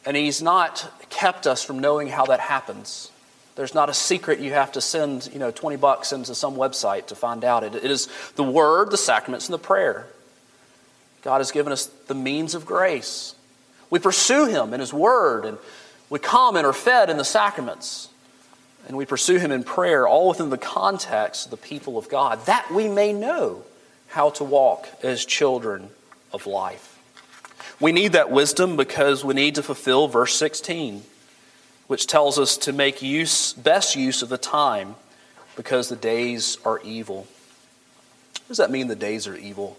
and 0.04 0.16
He's 0.16 0.42
not 0.42 0.90
kept 1.10 1.46
us 1.46 1.62
from 1.62 1.78
knowing 1.78 2.08
how 2.08 2.26
that 2.26 2.40
happens. 2.40 3.12
There's 3.54 3.74
not 3.74 3.88
a 3.88 3.94
secret 3.94 4.40
you 4.40 4.52
have 4.52 4.72
to 4.72 4.80
send, 4.80 5.28
you 5.32 5.38
know, 5.38 5.50
20 5.50 5.76
bucks 5.76 6.12
into 6.12 6.34
some 6.34 6.56
website 6.56 7.08
to 7.08 7.14
find 7.14 7.44
out. 7.44 7.62
it, 7.62 7.74
it 7.74 7.90
is 7.90 8.08
the 8.36 8.42
Word, 8.42 8.90
the 8.90 8.96
sacraments, 8.96 9.46
and 9.46 9.54
the 9.54 9.58
prayer. 9.58 10.06
God 11.22 11.38
has 11.38 11.50
given 11.50 11.72
us 11.72 11.86
the 11.86 12.14
means 12.14 12.54
of 12.54 12.64
grace. 12.64 13.34
We 13.90 13.98
pursue 13.98 14.46
Him 14.46 14.72
in 14.72 14.80
His 14.80 14.92
Word 14.92 15.44
and 15.44 15.58
we 16.10 16.18
come 16.18 16.56
and 16.56 16.66
are 16.66 16.72
fed 16.72 17.08
in 17.08 17.16
the 17.16 17.24
sacraments, 17.24 18.08
and 18.86 18.96
we 18.96 19.06
pursue 19.06 19.38
Him 19.38 19.52
in 19.52 19.64
prayer, 19.64 20.06
all 20.06 20.28
within 20.28 20.50
the 20.50 20.58
context 20.58 21.46
of 21.46 21.50
the 21.52 21.56
people 21.56 21.96
of 21.96 22.08
God, 22.08 22.44
that 22.46 22.70
we 22.70 22.88
may 22.88 23.12
know 23.12 23.62
how 24.08 24.30
to 24.30 24.44
walk 24.44 24.88
as 25.02 25.24
children 25.24 25.88
of 26.32 26.46
life. 26.46 26.98
We 27.78 27.92
need 27.92 28.12
that 28.12 28.30
wisdom 28.30 28.76
because 28.76 29.24
we 29.24 29.34
need 29.34 29.54
to 29.54 29.62
fulfill 29.62 30.08
verse 30.08 30.34
16, 30.34 31.04
which 31.86 32.06
tells 32.06 32.38
us 32.38 32.56
to 32.58 32.72
make 32.72 33.00
use, 33.00 33.52
best 33.52 33.94
use 33.96 34.20
of 34.20 34.28
the 34.28 34.36
time 34.36 34.96
because 35.56 35.88
the 35.88 35.96
days 35.96 36.58
are 36.64 36.80
evil. 36.80 37.26
What 38.32 38.48
does 38.48 38.56
that 38.58 38.70
mean, 38.70 38.88
the 38.88 38.96
days 38.96 39.26
are 39.26 39.36
evil? 39.36 39.78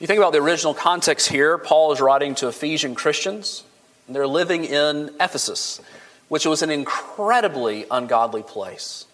You 0.00 0.06
think 0.06 0.18
about 0.18 0.32
the 0.32 0.40
original 0.40 0.74
context 0.74 1.28
here, 1.28 1.58
Paul 1.58 1.92
is 1.92 2.00
writing 2.00 2.34
to 2.36 2.48
Ephesian 2.48 2.94
Christians. 2.94 3.64
And 4.08 4.16
they're 4.16 4.26
living 4.26 4.64
in 4.64 5.10
Ephesus, 5.20 5.80
which 6.28 6.46
was 6.46 6.62
an 6.62 6.70
incredibly 6.70 7.84
ungodly 7.90 8.42
place. 8.42 9.04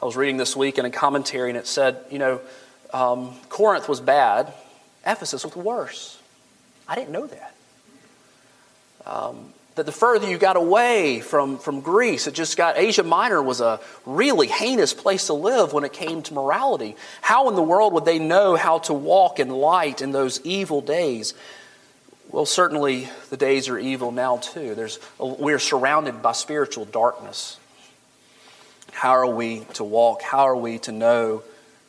I 0.00 0.06
was 0.06 0.16
reading 0.16 0.38
this 0.38 0.56
week 0.56 0.78
in 0.78 0.86
a 0.86 0.90
commentary, 0.90 1.50
and 1.50 1.58
it 1.58 1.66
said, 1.66 1.98
you 2.10 2.18
know, 2.18 2.40
um, 2.92 3.34
Corinth 3.50 3.88
was 3.88 4.00
bad, 4.00 4.52
Ephesus 5.06 5.44
was 5.44 5.54
worse. 5.54 6.18
I 6.88 6.94
didn't 6.94 7.10
know 7.10 7.26
that. 7.26 7.54
Um, 9.04 9.52
that 9.74 9.84
the 9.84 9.92
further 9.92 10.28
you 10.28 10.38
got 10.38 10.56
away 10.56 11.20
from, 11.20 11.58
from 11.58 11.82
Greece, 11.82 12.26
it 12.26 12.32
just 12.32 12.56
got, 12.56 12.78
Asia 12.78 13.02
Minor 13.02 13.42
was 13.42 13.60
a 13.60 13.80
really 14.06 14.46
heinous 14.46 14.94
place 14.94 15.26
to 15.26 15.34
live 15.34 15.74
when 15.74 15.84
it 15.84 15.92
came 15.92 16.22
to 16.22 16.34
morality. 16.34 16.96
How 17.20 17.50
in 17.50 17.54
the 17.54 17.62
world 17.62 17.92
would 17.92 18.06
they 18.06 18.18
know 18.18 18.56
how 18.56 18.78
to 18.80 18.94
walk 18.94 19.38
in 19.38 19.50
light 19.50 20.00
in 20.00 20.12
those 20.12 20.40
evil 20.40 20.80
days? 20.80 21.34
Well, 22.30 22.46
certainly 22.46 23.08
the 23.30 23.36
days 23.36 23.68
are 23.68 23.78
evil 23.78 24.10
now 24.10 24.38
too. 24.38 24.74
There's, 24.74 24.98
we're 25.18 25.58
surrounded 25.58 26.22
by 26.22 26.32
spiritual 26.32 26.84
darkness. 26.84 27.58
How 28.92 29.10
are 29.10 29.26
we 29.26 29.66
to 29.74 29.84
walk? 29.84 30.22
How 30.22 30.48
are 30.48 30.56
we 30.56 30.78
to 30.80 30.92
know 30.92 31.42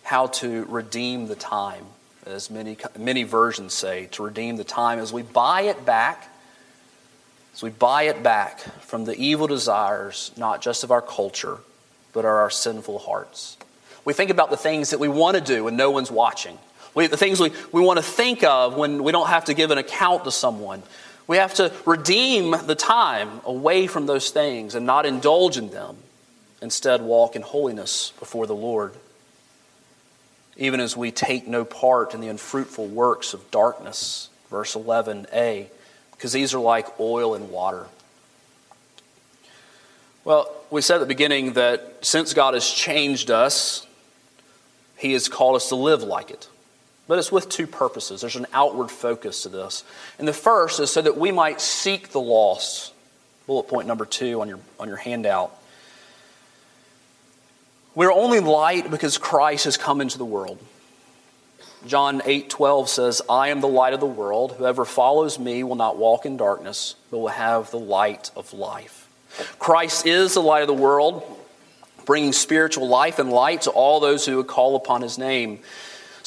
how 0.03 0.27
to 0.27 0.65
redeem 0.65 1.27
the 1.27 1.36
time? 1.36 1.86
As 2.25 2.51
many, 2.51 2.77
many 3.00 3.24
versions 3.24 3.74
say, 3.74 4.08
to 4.12 4.24
redeem 4.24 4.58
the 4.58 4.63
time 4.63 5.00
as 5.00 5.13
we 5.13 5.22
buy 5.22 5.62
it 5.62 5.86
back, 5.86 6.29
as 7.53 7.63
we 7.63 7.70
buy 7.70 8.03
it 8.03 8.22
back 8.22 8.60
from 8.82 9.06
the 9.06 9.15
evil 9.15 9.48
desires, 9.48 10.32
not 10.38 10.62
just 10.62 10.84
of 10.84 10.91
our 10.91 11.01
culture, 11.01 11.58
but 12.13 12.20
of 12.20 12.25
our 12.25 12.50
sinful 12.50 13.00
hearts. 13.00 13.58
We 14.03 14.13
think 14.13 14.29
about 14.29 14.50
the 14.50 14.58
things 14.58 14.89
that 14.89 15.00
we 15.00 15.08
want 15.08 15.36
to 15.36 15.41
do 15.41 15.63
when 15.63 15.77
no 15.77 15.89
one's 15.89 16.12
watching. 16.12 16.58
We, 16.98 17.06
the 17.06 17.16
things 17.16 17.39
we, 17.39 17.51
we 17.72 17.80
want 17.80 17.98
to 17.98 18.04
think 18.04 18.44
of 18.44 18.75
when 18.75 19.04
we 19.04 19.12
don't 19.12 19.27
have 19.27 19.46
to 19.46 19.54
give 19.54 19.70
an 19.70 19.77
account 19.77 20.24
to 20.24 20.32
someone. 20.32 20.82
We 21.27 21.38
have 21.38 21.54
to 21.54 21.72
redeem 21.86 22.56
the 22.66 22.74
time 22.74 23.39
away 23.46 23.86
from 23.86 24.08
those 24.08 24.32
things 24.32 24.74
and 24.74 24.88
not 24.88 25.06
indulge 25.06 25.58
in 25.58 25.70
them. 25.70 25.98
Instead, 26.60 27.04
walk 27.04 27.36
in 27.36 27.44
holiness 27.44 28.13
before 28.18 28.48
the 28.48 28.56
Lord. 28.56 28.94
Even 30.56 30.80
as 30.80 30.98
we 30.98 31.12
take 31.12 31.48
no 31.48 31.63
part 31.63 32.16
in 32.16 32.20
the 32.20 32.30
unfruitful 32.30 32.88
works 32.88 33.36
of 33.36 33.51
darkness, 33.51 34.30
verse 34.50 34.74
11a, 34.74 35.68
because 36.14 36.33
these 36.33 36.55
are 36.55 36.60
like 36.60 37.00
oil 37.00 37.36
and 37.36 37.51
water. 37.51 37.86
Well, 40.25 40.51
we 40.72 40.81
said 40.81 40.96
at 40.96 41.01
the 41.01 41.05
beginning 41.05 41.53
that 41.53 42.00
since 42.01 42.33
God 42.33 42.55
has 42.55 42.68
changed 42.68 43.29
us, 43.29 43.86
He 44.98 45.14
has 45.14 45.29
called 45.29 45.57
us 45.57 45.70
to 45.70 45.75
live 45.75 46.01
like 46.01 46.31
it. 46.31 46.50
But 47.07 47.20
it's 47.20 47.31
with 47.31 47.48
two 47.50 47.67
purposes. 47.67 48.22
There's 48.22 48.35
an 48.35 48.48
outward 48.53 48.91
focus 48.91 49.43
to 49.43 49.50
this. 49.50 49.83
And 50.20 50.27
the 50.27 50.33
first 50.33 50.79
is 50.79 50.91
so 50.91 51.01
that 51.01 51.17
we 51.17 51.31
might 51.31 51.61
seek 51.61 52.09
the 52.09 52.20
lost. 52.20 52.93
Bullet 53.46 53.63
point 53.63 53.87
number 53.87 54.05
two 54.05 54.41
on 54.41 54.50
your, 54.50 54.59
on 54.79 54.87
your 54.89 54.98
handout. 54.98 55.57
We're 57.96 58.11
only 58.11 58.41
light 58.41 58.91
because 58.91 59.17
Christ 59.17 59.65
has 59.65 59.77
come 59.77 60.01
into 60.01 60.17
the 60.17 60.25
world. 60.25 60.59
John 61.85 62.22
8 62.25 62.50
12 62.50 62.89
says, 62.89 63.22
I 63.29 63.50
am 63.50 63.61
the 63.61 63.67
light 63.67 63.93
of 63.93 64.00
the 64.00 64.05
world. 64.05 64.53
Whoever 64.57 64.83
follows 64.83 65.39
me 65.39 65.63
will 65.63 65.75
not 65.75 65.98
walk 65.98 66.25
in 66.25 66.37
darkness, 66.37 66.96
but 67.09 67.20
will 67.20 67.27
have 67.29 67.72
the 67.72 67.79
light 67.79 68.31
of 68.35 68.53
life. 68.53 69.07
Christ 69.59 70.05
is 70.05 70.33
the 70.33 70.41
light 70.41 70.61
of 70.61 70.67
the 70.67 70.74
world, 70.74 71.24
bringing 72.05 72.33
spiritual 72.33 72.87
life 72.87 73.20
and 73.20 73.29
light 73.31 73.63
to 73.63 73.72
all 73.72 74.00
those 74.00 74.25
who 74.25 74.37
would 74.37 74.48
call 74.48 74.75
upon 74.75 75.01
his 75.01 75.17
name. 75.17 75.59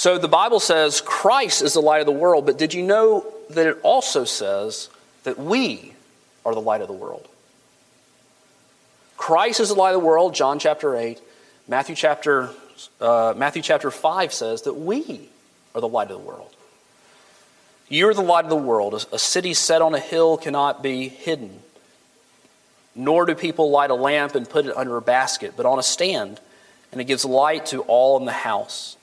So 0.01 0.17
the 0.17 0.29
Bible 0.29 0.61
says 0.61 1.03
Christ 1.03 1.61
is 1.61 1.75
the 1.75 1.83
light 1.83 2.01
of 2.01 2.07
the 2.07 2.13
world, 2.13 2.47
but 2.47 2.57
did 2.57 2.73
you 2.73 2.83
know 2.83 3.31
that 3.51 3.67
it 3.67 3.79
also 3.83 4.25
says 4.25 4.89
that 5.25 5.39
we 5.39 5.93
are 6.43 6.55
the 6.55 6.61
light 6.63 6.81
of 6.81 6.87
the 6.87 6.95
world? 6.95 7.29
Christ 9.19 9.61
is 9.61 9.69
the 9.69 9.75
light 9.75 9.95
of 9.95 10.01
the 10.01 10.07
world, 10.07 10.35
John 10.35 10.59
chapter 10.59 10.97
8. 10.97 11.21
Matthew 11.69 11.95
chapter, 11.95 12.49
uh, 12.99 13.35
Matthew 13.37 13.61
chapter 13.61 13.91
5 13.91 14.33
says 14.33 14.63
that 14.63 14.73
we 14.73 15.29
are 15.75 15.83
the 15.83 15.89
light 15.89 16.11
of 16.11 16.19
the 16.19 16.27
world. 16.27 16.55
You're 17.91 18.15
the 18.15 18.23
light 18.23 18.45
of 18.45 18.51
the 18.51 18.57
world. 18.57 19.07
A 19.13 19.19
city 19.19 19.53
set 19.53 19.83
on 19.83 19.95
a 19.95 20.01
hill 20.01 20.39
cannot 20.39 20.83
be 20.83 21.09
hidden. 21.09 21.61
Nor 22.95 23.27
do 23.27 23.35
people 23.35 23.71
light 23.71 23.91
a 23.91 23.95
lamp 23.95 24.35
and 24.35 24.49
put 24.49 24.65
it 24.65 24.75
under 24.75 24.97
a 24.97 25.03
basket, 25.03 25.53
but 25.59 25.67
on 25.67 25.79
a 25.79 25.83
stand, 25.83 26.41
and 26.91 27.03
it 27.03 27.05
gives 27.05 27.27
light 27.27 27.67
to 27.67 27.83
all 27.83 28.19
in 28.19 28.25
the 28.25 28.33
house. 28.33 28.97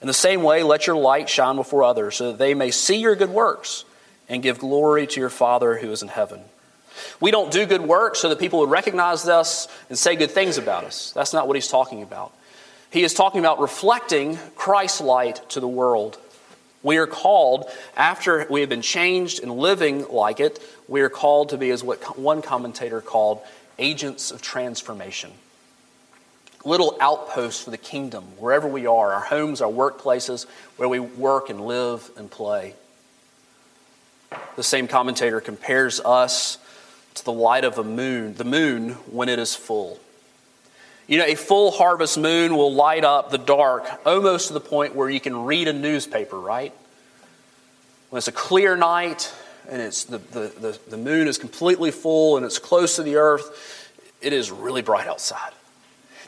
In 0.00 0.06
the 0.06 0.14
same 0.14 0.42
way, 0.42 0.62
let 0.62 0.86
your 0.86 0.96
light 0.96 1.28
shine 1.28 1.56
before 1.56 1.82
others, 1.82 2.16
so 2.16 2.32
that 2.32 2.38
they 2.38 2.54
may 2.54 2.70
see 2.70 2.96
your 2.96 3.16
good 3.16 3.30
works 3.30 3.84
and 4.28 4.42
give 4.42 4.58
glory 4.58 5.06
to 5.06 5.20
your 5.20 5.30
Father 5.30 5.78
who 5.78 5.90
is 5.90 6.02
in 6.02 6.08
heaven. 6.08 6.40
We 7.20 7.30
don't 7.30 7.52
do 7.52 7.66
good 7.66 7.82
works 7.82 8.20
so 8.20 8.28
that 8.28 8.38
people 8.38 8.60
would 8.60 8.70
recognize 8.70 9.28
us 9.28 9.68
and 9.88 9.98
say 9.98 10.16
good 10.16 10.30
things 10.30 10.58
about 10.58 10.84
us. 10.84 11.12
That's 11.12 11.32
not 11.32 11.46
what 11.46 11.56
he's 11.56 11.68
talking 11.68 12.02
about. 12.02 12.32
He 12.90 13.04
is 13.04 13.14
talking 13.14 13.40
about 13.40 13.60
reflecting 13.60 14.38
Christ's 14.54 15.00
light 15.00 15.48
to 15.50 15.60
the 15.60 15.68
world. 15.68 16.18
We 16.82 16.98
are 16.98 17.06
called, 17.06 17.70
after 17.96 18.46
we 18.48 18.60
have 18.60 18.68
been 18.68 18.82
changed 18.82 19.42
and 19.42 19.52
living 19.52 20.08
like 20.08 20.40
it, 20.40 20.62
we 20.88 21.00
are 21.00 21.08
called 21.08 21.50
to 21.50 21.58
be, 21.58 21.70
as 21.70 21.82
what 21.82 22.18
one 22.18 22.42
commentator 22.42 23.00
called, 23.00 23.40
agents 23.78 24.30
of 24.30 24.40
transformation 24.40 25.32
little 26.66 26.96
outposts 27.00 27.62
for 27.62 27.70
the 27.70 27.78
kingdom, 27.78 28.24
wherever 28.38 28.66
we 28.66 28.86
are 28.86 29.12
our 29.12 29.20
homes, 29.20 29.60
our 29.60 29.70
workplaces, 29.70 30.46
where 30.76 30.88
we 30.88 30.98
work 30.98 31.48
and 31.48 31.60
live 31.60 32.10
and 32.16 32.30
play. 32.30 32.74
The 34.56 34.62
same 34.62 34.88
commentator 34.88 35.40
compares 35.40 36.00
us 36.00 36.58
to 37.14 37.24
the 37.24 37.32
light 37.32 37.64
of 37.64 37.78
a 37.78 37.84
moon, 37.84 38.34
the 38.34 38.44
moon 38.44 38.90
when 39.10 39.28
it 39.28 39.38
is 39.38 39.54
full. 39.54 39.98
You 41.06 41.18
know, 41.18 41.24
a 41.24 41.36
full 41.36 41.70
harvest 41.70 42.18
moon 42.18 42.56
will 42.56 42.74
light 42.74 43.04
up 43.04 43.30
the 43.30 43.38
dark 43.38 43.88
almost 44.04 44.48
to 44.48 44.54
the 44.54 44.60
point 44.60 44.94
where 44.96 45.08
you 45.08 45.20
can 45.20 45.44
read 45.44 45.68
a 45.68 45.72
newspaper, 45.72 46.38
right? 46.38 46.72
When 48.10 48.18
it's 48.18 48.28
a 48.28 48.32
clear 48.32 48.76
night 48.76 49.32
and 49.68 49.80
it's 49.80 50.04
the, 50.04 50.18
the, 50.18 50.52
the, 50.60 50.78
the 50.88 50.96
moon 50.96 51.28
is 51.28 51.38
completely 51.38 51.92
full 51.92 52.36
and 52.36 52.44
it's 52.44 52.58
close 52.58 52.96
to 52.96 53.04
the 53.04 53.16
earth, 53.16 53.92
it 54.20 54.32
is 54.32 54.50
really 54.50 54.82
bright 54.82 55.06
outside. 55.06 55.52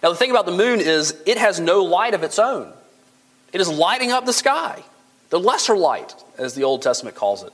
Now, 0.03 0.11
the 0.11 0.17
thing 0.17 0.31
about 0.31 0.47
the 0.47 0.53
moon 0.53 0.81
is 0.81 1.17
it 1.27 1.39
has 1.39 1.59
no 1.59 1.83
light 1.83 2.15
of 2.15 2.23
its 2.23 2.39
own, 2.39 2.73
it 3.53 3.61
is 3.61 3.69
lighting 3.69 4.13
up 4.13 4.27
the 4.27 4.33
sky, 4.33 4.83
the 5.31 5.41
lesser 5.41 5.77
light, 5.77 6.15
as 6.37 6.55
the 6.55 6.65
Old 6.65 6.83
Testament 6.83 7.17
calls 7.17 7.43
it. 7.43 7.53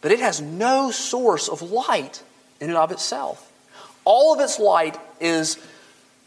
But 0.00 0.12
it 0.12 0.20
has 0.20 0.40
no 0.40 0.90
source 0.90 1.48
of 1.48 1.60
light 1.60 2.22
in 2.60 2.68
and 2.68 2.78
of 2.78 2.90
itself. 2.90 3.46
All 4.04 4.32
of 4.32 4.40
its 4.40 4.58
light 4.58 4.98
is 5.20 5.58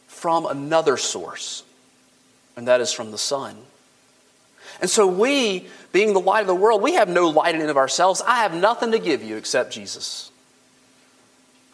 from 0.08 0.46
another 0.46 0.98
source, 0.98 1.64
and 2.56 2.68
that 2.68 2.82
is 2.82 2.94
from 2.94 3.12
the 3.12 3.18
sun. 3.18 3.58
And 4.82 4.90
so, 4.90 5.08
we, 5.08 5.68
being 5.92 6.14
the 6.14 6.20
light 6.20 6.42
of 6.42 6.48
the 6.48 6.56
world, 6.56 6.82
we 6.82 6.94
have 6.94 7.10
no 7.10 7.30
light 7.30 7.56
in 7.56 7.62
and 7.62 7.70
of 7.70 7.78
ourselves. 7.78 8.22
I 8.26 8.38
have 8.38 8.54
nothing 8.54 8.92
to 8.92 9.00
give 9.00 9.24
you 9.24 9.38
except 9.38 9.72
Jesus. 9.72 10.32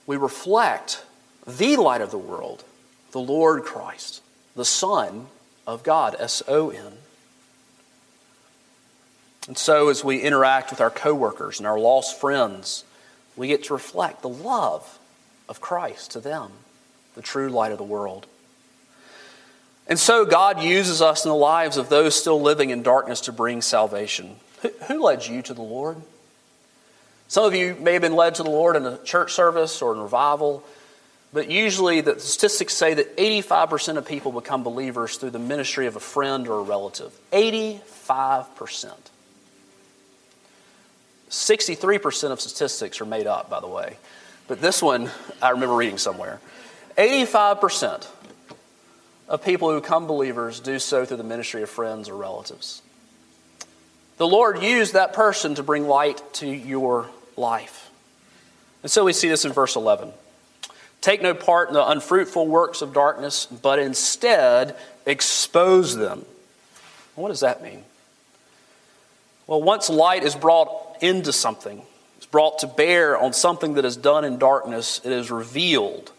We 0.05 0.17
reflect 0.17 1.03
the 1.45 1.77
light 1.77 2.01
of 2.01 2.11
the 2.11 2.17
world 2.17 2.63
the 3.11 3.19
Lord 3.19 3.63
Christ, 3.63 4.21
the 4.55 4.65
Son 4.65 5.27
of 5.65 5.83
God, 5.83 6.15
S 6.19 6.41
O 6.47 6.69
N. 6.69 6.93
And 9.47 9.57
so, 9.57 9.89
as 9.89 10.03
we 10.03 10.21
interact 10.21 10.69
with 10.69 10.81
our 10.81 10.91
coworkers 10.91 11.59
and 11.59 11.67
our 11.67 11.79
lost 11.79 12.19
friends, 12.19 12.83
we 13.35 13.47
get 13.47 13.63
to 13.65 13.73
reflect 13.73 14.21
the 14.21 14.29
love 14.29 14.99
of 15.47 15.61
Christ 15.61 16.11
to 16.11 16.19
them, 16.19 16.51
the 17.15 17.21
true 17.21 17.49
light 17.49 17.71
of 17.71 17.77
the 17.77 17.83
world. 17.83 18.27
And 19.87 19.97
so 19.97 20.23
God 20.23 20.61
uses 20.61 21.01
us 21.01 21.25
in 21.25 21.29
the 21.29 21.35
lives 21.35 21.75
of 21.75 21.89
those 21.89 22.13
still 22.13 22.39
living 22.39 22.69
in 22.69 22.83
darkness 22.83 23.21
to 23.21 23.31
bring 23.31 23.63
salvation. 23.63 24.35
Who, 24.61 24.69
who 24.87 25.03
led 25.03 25.25
you 25.25 25.41
to 25.41 25.53
the 25.55 25.63
Lord? 25.63 25.97
Some 27.27 27.43
of 27.43 27.55
you 27.55 27.75
may 27.79 27.93
have 27.93 28.03
been 28.03 28.15
led 28.15 28.35
to 28.35 28.43
the 28.43 28.51
Lord 28.51 28.75
in 28.75 28.85
a 28.85 28.99
church 28.99 29.33
service 29.33 29.81
or 29.81 29.93
in 29.93 29.99
revival, 29.99 30.63
but 31.31 31.51
usually 31.51 32.01
the 32.01 32.19
statistics 32.19 32.73
say 32.73 32.95
that 32.95 33.15
85% 33.17 33.97
of 33.97 34.07
people 34.07 34.31
become 34.31 34.63
believers 34.63 35.17
through 35.17 35.29
the 35.29 35.39
ministry 35.39 35.85
of 35.85 35.95
a 35.95 35.99
friend 35.99 36.47
or 36.47 36.59
a 36.59 36.63
relative. 36.63 37.11
85%. 37.31 38.93
63% 41.29 42.31
of 42.31 42.41
statistics 42.41 42.99
are 42.99 43.05
made 43.05 43.27
up, 43.27 43.49
by 43.49 43.59
the 43.59 43.67
way. 43.67 43.97
But 44.47 44.61
this 44.61 44.81
one, 44.81 45.11
I 45.41 45.51
remember 45.51 45.75
reading 45.75 45.99
somewhere. 45.99 46.39
85% 46.97 48.07
of 49.27 49.45
people 49.45 49.69
who 49.69 49.79
become 49.79 50.07
believers 50.07 50.59
do 50.59 50.79
so 50.79 51.05
through 51.05 51.17
the 51.17 51.23
ministry 51.23 51.61
of 51.61 51.69
friends 51.69 52.09
or 52.09 52.15
relatives. 52.15 52.81
The 54.17 54.27
Lord 54.27 54.63
used 54.63 54.93
that 54.93 55.13
person 55.13 55.53
to 55.55 55.63
bring 55.63 55.87
light 55.87 56.21
to 56.35 56.47
your 56.47 57.07
life. 57.37 57.91
And 58.81 58.91
so 58.91 59.05
we 59.05 59.13
see 59.13 59.29
this 59.29 59.45
in 59.45 59.53
verse 59.53 59.75
11. 59.75 60.11
Take 61.01 61.21
no 61.21 61.33
part 61.33 61.69
in 61.69 61.73
the 61.73 61.87
unfruitful 61.87 62.47
works 62.47 62.81
of 62.81 62.93
darkness, 62.93 63.45
but 63.45 63.79
instead 63.79 64.75
expose 65.05 65.95
them. 65.95 66.25
What 67.15 67.29
does 67.29 67.39
that 67.39 67.63
mean? 67.63 67.83
Well, 69.47 69.61
once 69.61 69.89
light 69.89 70.23
is 70.23 70.35
brought 70.35 70.97
into 71.01 71.33
something, 71.33 71.81
it's 72.17 72.25
brought 72.25 72.59
to 72.59 72.67
bear 72.67 73.17
on 73.17 73.33
something 73.33 73.75
that 73.75 73.85
is 73.85 73.97
done 73.97 74.25
in 74.25 74.37
darkness, 74.37 75.01
it 75.03 75.11
is 75.11 75.31
revealed, 75.31 76.11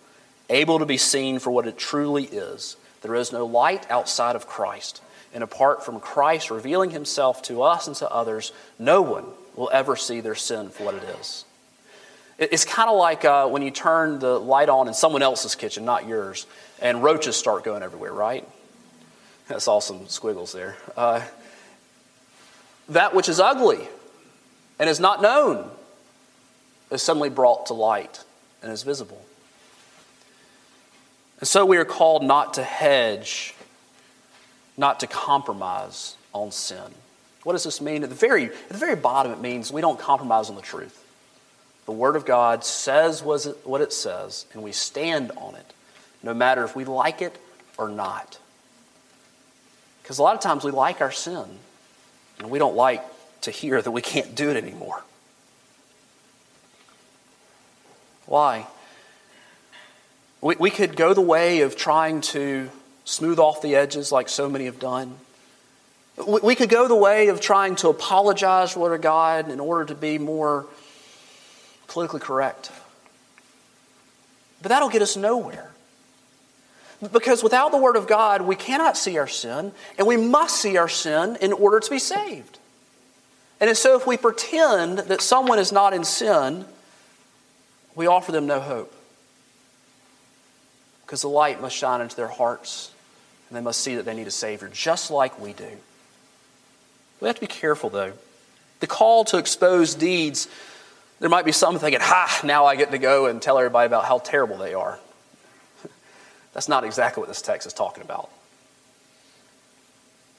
able 0.48 0.78
to 0.78 0.86
be 0.86 0.96
seen 0.96 1.38
for 1.38 1.50
what 1.50 1.66
it 1.66 1.78
truly 1.78 2.24
is. 2.24 2.76
There 3.02 3.14
is 3.14 3.32
no 3.32 3.46
light 3.46 3.88
outside 3.90 4.34
of 4.34 4.46
Christ. 4.46 5.02
And 5.32 5.44
apart 5.44 5.84
from 5.84 6.00
Christ 6.00 6.50
revealing 6.50 6.90
himself 6.90 7.42
to 7.42 7.62
us 7.62 7.86
and 7.86 7.94
to 7.96 8.10
others, 8.10 8.52
no 8.78 9.00
one 9.00 9.26
will 9.54 9.70
ever 9.72 9.94
see 9.94 10.20
their 10.20 10.34
sin 10.34 10.70
for 10.70 10.84
what 10.84 10.94
it 10.94 11.04
is. 11.20 11.44
It's 12.40 12.64
kind 12.64 12.88
of 12.88 12.96
like 12.96 13.26
uh, 13.26 13.48
when 13.48 13.60
you 13.60 13.70
turn 13.70 14.18
the 14.18 14.40
light 14.40 14.70
on 14.70 14.88
in 14.88 14.94
someone 14.94 15.20
else's 15.20 15.54
kitchen, 15.54 15.84
not 15.84 16.08
yours, 16.08 16.46
and 16.80 17.02
roaches 17.02 17.36
start 17.36 17.64
going 17.64 17.82
everywhere, 17.82 18.14
right? 18.14 18.48
I 19.50 19.58
saw 19.58 19.78
some 19.78 20.08
squiggles 20.08 20.50
there. 20.50 20.78
Uh, 20.96 21.20
that 22.88 23.14
which 23.14 23.28
is 23.28 23.40
ugly 23.40 23.86
and 24.78 24.88
is 24.88 24.98
not 24.98 25.20
known 25.20 25.70
is 26.90 27.02
suddenly 27.02 27.28
brought 27.28 27.66
to 27.66 27.74
light 27.74 28.24
and 28.62 28.72
is 28.72 28.84
visible. 28.84 29.22
And 31.40 31.48
so 31.48 31.66
we 31.66 31.76
are 31.76 31.84
called 31.84 32.24
not 32.24 32.54
to 32.54 32.62
hedge, 32.62 33.54
not 34.78 35.00
to 35.00 35.06
compromise 35.06 36.16
on 36.32 36.52
sin. 36.52 36.94
What 37.42 37.52
does 37.52 37.64
this 37.64 37.82
mean? 37.82 38.02
At 38.02 38.08
the 38.08 38.14
very, 38.14 38.46
at 38.46 38.68
the 38.70 38.78
very 38.78 38.96
bottom, 38.96 39.30
it 39.30 39.40
means 39.40 39.70
we 39.70 39.82
don't 39.82 39.98
compromise 39.98 40.48
on 40.48 40.56
the 40.56 40.62
truth. 40.62 40.96
The 41.90 41.96
Word 41.96 42.14
of 42.14 42.24
God 42.24 42.64
says 42.64 43.20
what 43.20 43.80
it 43.80 43.92
says, 43.92 44.46
and 44.52 44.62
we 44.62 44.70
stand 44.70 45.32
on 45.36 45.56
it, 45.56 45.72
no 46.22 46.32
matter 46.32 46.62
if 46.62 46.76
we 46.76 46.84
like 46.84 47.20
it 47.20 47.36
or 47.76 47.88
not. 47.88 48.38
Because 50.00 50.20
a 50.20 50.22
lot 50.22 50.36
of 50.36 50.40
times 50.40 50.62
we 50.62 50.70
like 50.70 51.00
our 51.00 51.10
sin, 51.10 51.46
and 52.38 52.48
we 52.48 52.60
don't 52.60 52.76
like 52.76 53.02
to 53.40 53.50
hear 53.50 53.82
that 53.82 53.90
we 53.90 54.02
can't 54.02 54.36
do 54.36 54.50
it 54.50 54.56
anymore. 54.56 55.02
Why? 58.26 58.68
We, 60.40 60.54
we 60.60 60.70
could 60.70 60.94
go 60.94 61.12
the 61.12 61.20
way 61.20 61.62
of 61.62 61.74
trying 61.74 62.20
to 62.20 62.70
smooth 63.04 63.40
off 63.40 63.62
the 63.62 63.74
edges 63.74 64.12
like 64.12 64.28
so 64.28 64.48
many 64.48 64.66
have 64.66 64.78
done. 64.78 65.16
We, 66.24 66.38
we 66.40 66.54
could 66.54 66.68
go 66.68 66.86
the 66.86 66.94
way 66.94 67.26
of 67.30 67.40
trying 67.40 67.74
to 67.76 67.88
apologize 67.88 68.74
to 68.74 68.98
God 68.98 69.50
in 69.50 69.58
order 69.58 69.86
to 69.86 69.96
be 69.96 70.18
more 70.18 70.66
politically 71.90 72.20
correct. 72.20 72.70
But 74.62 74.70
that'll 74.70 74.88
get 74.88 75.02
us 75.02 75.16
nowhere. 75.16 75.70
Because 77.12 77.42
without 77.42 77.72
the 77.72 77.78
Word 77.78 77.96
of 77.96 78.06
God, 78.06 78.42
we 78.42 78.56
cannot 78.56 78.96
see 78.96 79.18
our 79.18 79.26
sin, 79.26 79.72
and 79.98 80.06
we 80.06 80.16
must 80.16 80.56
see 80.56 80.76
our 80.76 80.88
sin 80.88 81.36
in 81.40 81.52
order 81.52 81.80
to 81.80 81.90
be 81.90 81.98
saved. 81.98 82.58
And 83.58 83.74
so, 83.76 83.96
if 83.96 84.06
we 84.06 84.16
pretend 84.16 85.00
that 85.00 85.20
someone 85.20 85.58
is 85.58 85.72
not 85.72 85.92
in 85.92 86.04
sin, 86.04 86.64
we 87.94 88.06
offer 88.06 88.32
them 88.32 88.46
no 88.46 88.60
hope 88.60 88.94
because 91.10 91.22
the 91.22 91.28
light 91.28 91.60
must 91.60 91.74
shine 91.74 92.00
into 92.00 92.14
their 92.14 92.28
hearts 92.28 92.92
and 93.48 93.56
they 93.56 93.60
must 93.60 93.80
see 93.80 93.96
that 93.96 94.04
they 94.04 94.14
need 94.14 94.28
a 94.28 94.30
Savior, 94.30 94.70
just 94.72 95.10
like 95.10 95.40
we 95.40 95.52
do. 95.52 95.68
We 97.20 97.26
have 97.26 97.34
to 97.34 97.40
be 97.40 97.48
careful, 97.48 97.90
though. 97.90 98.12
The 98.78 98.86
call 98.86 99.24
to 99.24 99.36
expose 99.36 99.94
deeds, 99.94 100.46
there 101.20 101.28
might 101.28 101.44
be 101.44 101.52
some 101.52 101.78
thinking, 101.78 102.00
ha, 102.00 102.40
now 102.44 102.64
I 102.64 102.76
get 102.76 102.90
to 102.90 102.98
go 102.98 103.26
and 103.26 103.40
tell 103.40 103.58
everybody 103.58 103.86
about 103.86 104.06
how 104.06 104.18
terrible 104.18 104.56
they 104.56 104.74
are. 104.74 104.98
That's 106.54 106.68
not 106.68 106.82
exactly 106.82 107.20
what 107.20 107.28
this 107.28 107.42
text 107.42 107.66
is 107.66 107.74
talking 107.74 108.02
about. 108.02 108.30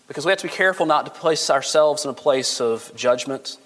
Because 0.08 0.26
we 0.26 0.32
have 0.32 0.40
to 0.40 0.48
be 0.48 0.54
careful 0.54 0.86
not 0.88 1.06
to 1.06 1.12
place 1.12 1.50
ourselves 1.50 2.04
in 2.04 2.10
a 2.12 2.16
place 2.16 2.60
of 2.60 2.92
judgment 2.96 3.58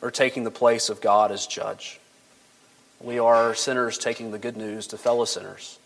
or 0.00 0.10
taking 0.10 0.44
the 0.44 0.50
place 0.50 0.88
of 0.88 1.00
God 1.00 1.32
as 1.32 1.46
judge. 1.46 2.00
We 3.00 3.18
are 3.18 3.54
sinners 3.54 3.98
taking 3.98 4.30
the 4.30 4.38
good 4.38 4.56
news 4.56 4.86
to 4.88 4.98
fellow 4.98 5.24
sinners. 5.24 5.78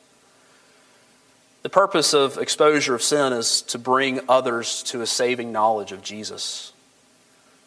The 1.63 1.69
purpose 1.69 2.15
of 2.15 2.39
exposure 2.39 2.95
of 2.95 3.03
sin 3.03 3.33
is 3.33 3.63
to 3.63 3.79
bring 3.79 4.21
others 4.29 4.83
to 4.85 5.01
a 5.01 5.07
saving 5.07 5.51
knowledge 5.51 5.93
of 5.93 6.03
Jesus. 6.03 6.73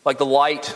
Like 0.05 0.17
the 0.17 0.25
light, 0.25 0.75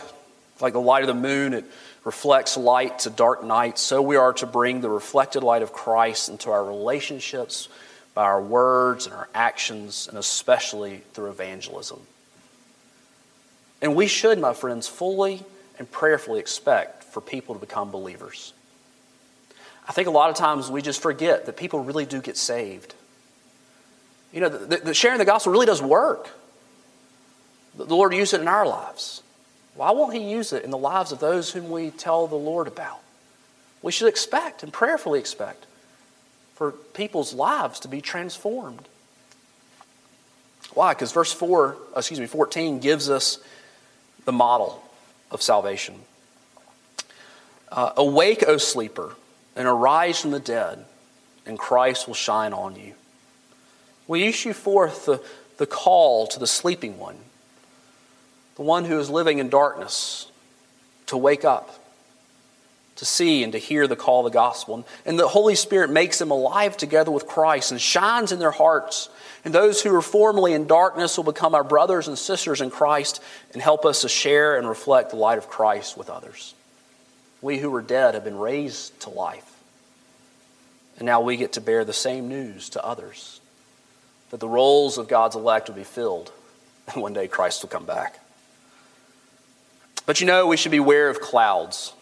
like 0.60 0.74
the 0.74 0.80
light 0.80 1.02
of 1.02 1.08
the 1.08 1.14
moon, 1.14 1.54
it 1.54 1.64
reflects 2.06 2.56
light 2.56 3.00
to 3.00 3.10
dark 3.10 3.42
night, 3.42 3.78
so 3.78 4.00
we 4.00 4.14
are 4.14 4.32
to 4.32 4.46
bring 4.46 4.80
the 4.80 4.88
reflected 4.88 5.42
light 5.42 5.62
of 5.62 5.72
Christ 5.72 6.28
into 6.28 6.52
our 6.52 6.64
relationships 6.64 7.68
by 8.14 8.22
our 8.22 8.40
words 8.40 9.06
and 9.06 9.14
our 9.14 9.28
actions, 9.34 10.06
and 10.08 10.16
especially 10.16 10.98
through 11.14 11.30
evangelism. 11.30 12.00
And 13.82 13.96
we 13.96 14.06
should, 14.06 14.38
my 14.38 14.54
friends, 14.54 14.86
fully 14.86 15.42
and 15.80 15.90
prayerfully 15.90 16.38
expect 16.38 17.02
for 17.02 17.20
people 17.20 17.56
to 17.56 17.60
become 17.60 17.90
believers. 17.90 18.54
I 19.88 19.92
think 19.92 20.06
a 20.06 20.12
lot 20.12 20.30
of 20.30 20.36
times 20.36 20.70
we 20.70 20.82
just 20.82 21.02
forget 21.02 21.46
that 21.46 21.56
people 21.56 21.80
really 21.80 22.06
do 22.06 22.22
get 22.22 22.36
saved. 22.36 22.94
You 24.32 24.42
know, 24.42 24.48
the, 24.48 24.76
the 24.76 24.94
sharing 24.94 25.18
the 25.18 25.24
gospel 25.24 25.50
really 25.50 25.66
does 25.66 25.82
work. 25.82 26.30
The 27.74 27.84
Lord 27.84 28.14
used 28.14 28.32
it 28.32 28.40
in 28.40 28.48
our 28.48 28.64
lives. 28.64 29.22
Why 29.76 29.92
won't 29.92 30.14
He 30.14 30.30
use 30.30 30.52
it 30.52 30.64
in 30.64 30.70
the 30.70 30.78
lives 30.78 31.12
of 31.12 31.20
those 31.20 31.52
whom 31.52 31.70
we 31.70 31.90
tell 31.90 32.26
the 32.26 32.34
Lord 32.34 32.66
about? 32.66 33.00
We 33.82 33.92
should 33.92 34.08
expect 34.08 34.62
and 34.62 34.72
prayerfully 34.72 35.20
expect 35.20 35.66
for 36.54 36.72
people's 36.72 37.34
lives 37.34 37.80
to 37.80 37.88
be 37.88 38.00
transformed. 38.00 38.88
Why? 40.74 40.94
Because 40.94 41.12
verse 41.12 41.32
4, 41.32 41.76
excuse 41.96 42.18
me, 42.18 42.26
14 42.26 42.80
gives 42.80 43.08
us 43.08 43.38
the 44.24 44.32
model 44.32 44.82
of 45.30 45.42
salvation. 45.42 45.94
Uh, 47.70 47.92
Awake, 47.96 48.44
O 48.46 48.56
sleeper, 48.56 49.14
and 49.54 49.66
arise 49.66 50.20
from 50.20 50.30
the 50.30 50.40
dead, 50.40 50.84
and 51.46 51.58
Christ 51.58 52.06
will 52.06 52.14
shine 52.14 52.52
on 52.52 52.76
you. 52.76 52.94
We 54.08 54.24
issue 54.24 54.52
forth 54.52 55.06
the, 55.06 55.22
the 55.56 55.66
call 55.66 56.26
to 56.28 56.38
the 56.38 56.46
sleeping 56.46 56.98
one, 56.98 57.16
the 58.56 58.62
one 58.62 58.84
who 58.84 58.98
is 58.98 59.08
living 59.08 59.38
in 59.38 59.48
darkness, 59.48 60.30
to 61.06 61.16
wake 61.16 61.44
up, 61.44 61.78
to 62.96 63.04
see 63.04 63.42
and 63.44 63.52
to 63.52 63.58
hear 63.58 63.86
the 63.86 63.96
call 63.96 64.26
of 64.26 64.32
the 64.32 64.36
gospel. 64.36 64.86
And 65.04 65.18
the 65.18 65.28
Holy 65.28 65.54
Spirit 65.54 65.90
makes 65.90 66.18
them 66.18 66.30
alive 66.30 66.76
together 66.76 67.10
with 67.10 67.26
Christ 67.26 67.70
and 67.70 67.80
shines 67.80 68.32
in 68.32 68.38
their 68.38 68.50
hearts. 68.50 69.08
And 69.44 69.54
those 69.54 69.82
who 69.82 69.92
were 69.92 70.02
formerly 70.02 70.54
in 70.54 70.66
darkness 70.66 71.16
will 71.16 71.24
become 71.24 71.54
our 71.54 71.62
brothers 71.62 72.08
and 72.08 72.18
sisters 72.18 72.60
in 72.60 72.70
Christ 72.70 73.22
and 73.52 73.62
help 73.62 73.84
us 73.84 74.00
to 74.00 74.08
share 74.08 74.56
and 74.56 74.68
reflect 74.68 75.10
the 75.10 75.16
light 75.16 75.38
of 75.38 75.48
Christ 75.48 75.96
with 75.96 76.10
others. 76.10 76.54
We 77.42 77.58
who 77.58 77.70
were 77.70 77.82
dead 77.82 78.14
have 78.14 78.24
been 78.24 78.38
raised 78.38 78.98
to 79.02 79.10
life. 79.10 79.52
And 80.98 81.04
now 81.04 81.20
we 81.20 81.36
get 81.36 81.52
to 81.52 81.60
bear 81.60 81.84
the 81.84 81.92
same 81.92 82.28
news 82.28 82.70
to 82.70 82.84
others 82.84 83.40
that 84.30 84.40
the 84.40 84.48
roles 84.48 84.98
of 84.98 85.06
God's 85.06 85.36
elect 85.36 85.68
will 85.68 85.76
be 85.76 85.84
filled, 85.84 86.32
and 86.92 87.02
one 87.02 87.12
day 87.12 87.28
Christ 87.28 87.62
will 87.62 87.68
come 87.68 87.84
back. 87.84 88.18
But 90.06 90.20
you 90.20 90.26
know, 90.26 90.46
we 90.46 90.56
should 90.56 90.70
beware 90.70 91.10
of 91.10 91.20
clouds. 91.20 91.92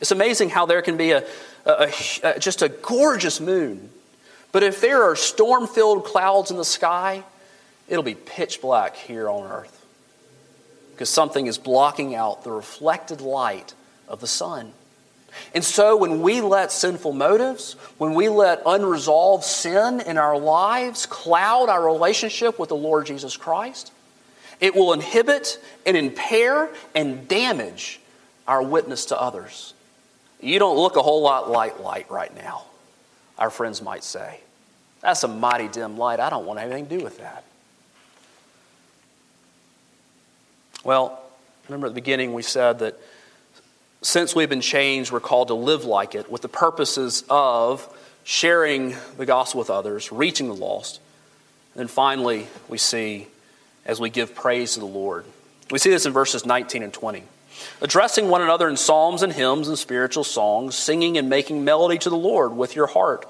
It's 0.00 0.10
amazing 0.10 0.48
how 0.50 0.66
there 0.66 0.82
can 0.82 0.96
be 0.96 1.12
a, 1.12 1.24
a, 1.66 1.92
a 2.24 2.38
just 2.38 2.62
a 2.62 2.70
gorgeous 2.70 3.38
moon, 3.40 3.90
but 4.50 4.62
if 4.62 4.80
there 4.80 5.02
are 5.04 5.14
storm 5.14 5.66
filled 5.66 6.04
clouds 6.04 6.50
in 6.50 6.56
the 6.56 6.64
sky, 6.64 7.22
it'll 7.86 8.02
be 8.02 8.14
pitch 8.14 8.60
black 8.60 8.96
here 8.96 9.28
on 9.28 9.50
earth 9.50 9.76
because 10.92 11.10
something 11.10 11.46
is 11.46 11.58
blocking 11.58 12.14
out 12.14 12.44
the 12.44 12.50
reflected 12.50 13.20
light 13.20 13.74
of 14.08 14.20
the 14.20 14.26
sun. 14.26 14.72
And 15.54 15.64
so, 15.64 15.96
when 15.96 16.22
we 16.22 16.40
let 16.40 16.72
sinful 16.72 17.12
motives, 17.12 17.74
when 17.98 18.14
we 18.14 18.28
let 18.28 18.62
unresolved 18.66 19.44
sin 19.44 20.00
in 20.00 20.18
our 20.18 20.36
lives 20.36 21.06
cloud 21.06 21.68
our 21.68 21.84
relationship 21.84 22.58
with 22.58 22.68
the 22.68 22.76
Lord 22.76 23.06
Jesus 23.06 23.36
Christ, 23.36 23.92
it 24.60 24.74
will 24.74 24.92
inhibit 24.92 25.58
and 25.86 25.96
impair 25.96 26.68
and 26.94 27.26
damage 27.26 28.00
our 28.46 28.62
witness 28.62 29.06
to 29.06 29.20
others. 29.20 29.74
You 30.40 30.58
don't 30.58 30.76
look 30.76 30.96
a 30.96 31.02
whole 31.02 31.22
lot 31.22 31.50
like 31.50 31.80
light 31.80 32.10
right 32.10 32.34
now, 32.34 32.64
our 33.38 33.50
friends 33.50 33.82
might 33.82 34.04
say. 34.04 34.40
That's 35.00 35.22
a 35.24 35.28
mighty 35.28 35.68
dim 35.68 35.96
light. 35.96 36.20
I 36.20 36.30
don't 36.30 36.46
want 36.46 36.60
anything 36.60 36.86
to 36.86 36.98
do 36.98 37.04
with 37.04 37.18
that. 37.18 37.44
Well, 40.84 41.22
remember 41.68 41.86
at 41.86 41.90
the 41.90 42.00
beginning 42.00 42.32
we 42.34 42.42
said 42.42 42.78
that 42.80 42.98
since 44.02 44.34
we've 44.34 44.48
been 44.48 44.62
changed, 44.62 45.12
we're 45.12 45.20
called 45.20 45.48
to 45.48 45.54
live 45.54 45.84
like 45.84 46.14
it 46.14 46.30
with 46.30 46.42
the 46.42 46.48
purposes 46.48 47.22
of 47.28 47.86
sharing 48.24 48.94
the 49.18 49.26
gospel 49.26 49.58
with 49.58 49.70
others, 49.70 50.10
reaching 50.10 50.48
the 50.48 50.54
lost. 50.54 51.00
And 51.74 51.80
then 51.80 51.88
finally, 51.88 52.46
we 52.68 52.78
see 52.78 53.28
as 53.84 54.00
we 54.00 54.10
give 54.10 54.34
praise 54.34 54.74
to 54.74 54.80
the 54.80 54.86
Lord. 54.86 55.24
We 55.70 55.78
see 55.78 55.90
this 55.90 56.06
in 56.06 56.12
verses 56.12 56.44
19 56.44 56.82
and 56.82 56.92
20. 56.92 57.22
Addressing 57.80 58.28
one 58.28 58.42
another 58.42 58.68
in 58.68 58.76
psalms 58.76 59.22
and 59.22 59.32
hymns 59.32 59.68
and 59.68 59.78
spiritual 59.78 60.24
songs, 60.24 60.74
singing 60.74 61.18
and 61.18 61.28
making 61.28 61.64
melody 61.64 61.98
to 61.98 62.10
the 62.10 62.16
Lord 62.16 62.52
with 62.52 62.74
your 62.74 62.86
heart, 62.86 63.26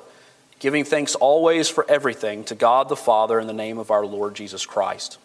giving 0.59 0.85
thanks 0.85 1.15
always 1.15 1.69
for 1.69 1.85
everything 1.89 2.45
to 2.45 2.55
God 2.55 2.89
the 2.89 2.97
Father 2.97 3.39
in 3.39 3.47
the 3.47 3.53
name 3.53 3.79
of 3.79 3.91
our 3.91 4.07
Lord 4.07 4.35
Jesus 4.35 4.67
Christ. 4.67 5.19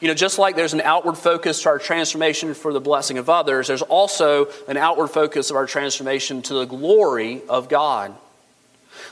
You 0.00 0.08
know, 0.08 0.14
just 0.14 0.38
like 0.38 0.56
there's 0.56 0.72
an 0.72 0.80
outward 0.80 1.16
focus 1.16 1.62
to 1.62 1.68
our 1.68 1.78
transformation 1.78 2.54
for 2.54 2.72
the 2.72 2.80
blessing 2.80 3.18
of 3.18 3.30
others, 3.30 3.68
there's 3.68 3.82
also 3.82 4.48
an 4.66 4.76
outward 4.76 5.08
focus 5.08 5.50
of 5.50 5.56
our 5.56 5.66
transformation 5.66 6.42
to 6.42 6.54
the 6.54 6.64
glory 6.64 7.40
of 7.48 7.68
God. 7.68 8.12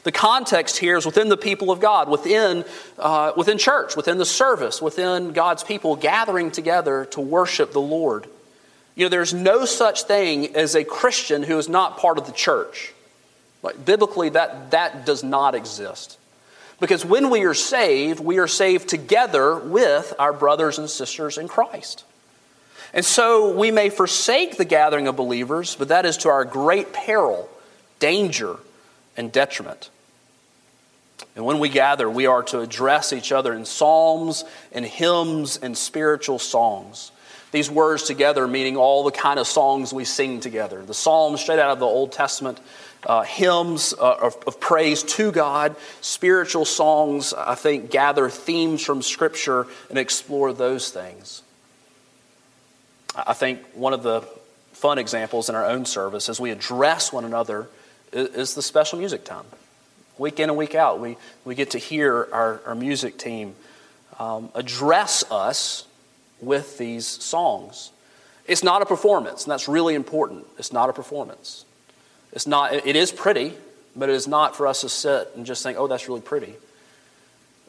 The 0.02 0.12
context 0.12 0.78
here 0.78 0.96
is 0.96 1.04
within 1.04 1.28
the 1.28 1.36
people 1.36 1.70
of 1.70 1.80
God, 1.80 2.08
within, 2.08 2.64
uh, 2.98 3.32
within 3.36 3.58
church, 3.58 3.96
within 3.96 4.16
the 4.18 4.24
service, 4.24 4.80
within 4.80 5.32
God's 5.32 5.62
people 5.62 5.96
gathering 5.96 6.50
together 6.50 7.04
to 7.06 7.20
worship 7.20 7.72
the 7.72 7.80
Lord. 7.80 8.26
You 8.94 9.04
know, 9.04 9.10
there's 9.10 9.34
no 9.34 9.66
such 9.66 10.04
thing 10.04 10.56
as 10.56 10.74
a 10.74 10.84
Christian 10.84 11.42
who 11.42 11.58
is 11.58 11.68
not 11.68 11.98
part 11.98 12.18
of 12.18 12.26
the 12.26 12.32
church. 12.32 12.94
Like, 13.62 13.84
biblically, 13.84 14.30
that, 14.30 14.70
that 14.70 15.04
does 15.04 15.22
not 15.22 15.54
exist. 15.54 16.18
Because 16.80 17.04
when 17.04 17.28
we 17.28 17.44
are 17.44 17.54
saved, 17.54 18.20
we 18.20 18.38
are 18.38 18.48
saved 18.48 18.88
together 18.88 19.56
with 19.56 20.14
our 20.18 20.32
brothers 20.32 20.78
and 20.78 20.88
sisters 20.88 21.36
in 21.36 21.46
Christ. 21.46 22.04
And 22.94 23.04
so 23.04 23.54
we 23.54 23.70
may 23.70 23.90
forsake 23.90 24.56
the 24.56 24.64
gathering 24.64 25.06
of 25.06 25.14
believers, 25.14 25.76
but 25.76 25.88
that 25.88 26.06
is 26.06 26.16
to 26.18 26.30
our 26.30 26.44
great 26.44 26.94
peril, 26.94 27.50
danger, 27.98 28.56
and 29.20 29.30
detriment. 29.30 29.90
And 31.36 31.44
when 31.44 31.58
we 31.58 31.68
gather, 31.68 32.08
we 32.10 32.26
are 32.26 32.42
to 32.44 32.60
address 32.60 33.12
each 33.12 33.30
other 33.30 33.52
in 33.52 33.66
psalms 33.66 34.44
and 34.72 34.84
hymns 34.84 35.58
and 35.58 35.76
spiritual 35.76 36.38
songs. 36.38 37.12
These 37.52 37.70
words 37.70 38.04
together 38.04 38.48
meaning 38.48 38.76
all 38.76 39.04
the 39.04 39.10
kind 39.10 39.38
of 39.38 39.46
songs 39.46 39.92
we 39.92 40.06
sing 40.06 40.40
together. 40.40 40.82
The 40.82 40.94
psalms 40.94 41.42
straight 41.42 41.58
out 41.58 41.70
of 41.70 41.78
the 41.78 41.86
Old 41.86 42.12
Testament, 42.12 42.58
uh, 43.04 43.22
hymns 43.22 43.92
uh, 43.92 44.16
of, 44.22 44.36
of 44.46 44.58
praise 44.58 45.02
to 45.02 45.30
God, 45.30 45.76
spiritual 46.00 46.64
songs, 46.64 47.34
I 47.34 47.56
think, 47.56 47.90
gather 47.90 48.30
themes 48.30 48.82
from 48.82 49.02
Scripture 49.02 49.66
and 49.90 49.98
explore 49.98 50.52
those 50.54 50.90
things. 50.90 51.42
I 53.14 53.34
think 53.34 53.60
one 53.74 53.92
of 53.92 54.02
the 54.02 54.22
fun 54.72 54.96
examples 54.96 55.50
in 55.50 55.54
our 55.54 55.66
own 55.66 55.84
service 55.84 56.30
as 56.30 56.40
we 56.40 56.50
address 56.50 57.12
one 57.12 57.26
another 57.26 57.68
is 58.12 58.54
the 58.54 58.62
special 58.62 58.98
music 58.98 59.24
time. 59.24 59.44
Week 60.18 60.38
in 60.38 60.50
and 60.50 60.58
week 60.58 60.74
out, 60.74 61.00
we, 61.00 61.16
we 61.44 61.54
get 61.54 61.70
to 61.70 61.78
hear 61.78 62.28
our, 62.32 62.60
our 62.66 62.74
music 62.74 63.16
team 63.16 63.54
um, 64.18 64.50
address 64.54 65.24
us 65.30 65.86
with 66.40 66.78
these 66.78 67.06
songs. 67.06 67.90
It's 68.46 68.62
not 68.62 68.82
a 68.82 68.86
performance, 68.86 69.44
and 69.44 69.52
that's 69.52 69.68
really 69.68 69.94
important. 69.94 70.46
It's 70.58 70.72
not 70.72 70.90
a 70.90 70.92
performance. 70.92 71.64
It's 72.32 72.46
not, 72.46 72.74
it 72.74 72.96
is 72.96 73.12
pretty, 73.12 73.54
but 73.96 74.08
it 74.08 74.14
is 74.14 74.28
not 74.28 74.56
for 74.56 74.66
us 74.66 74.82
to 74.82 74.88
sit 74.88 75.30
and 75.36 75.46
just 75.46 75.62
think, 75.62 75.78
oh, 75.78 75.86
that's 75.86 76.08
really 76.08 76.20
pretty. 76.20 76.54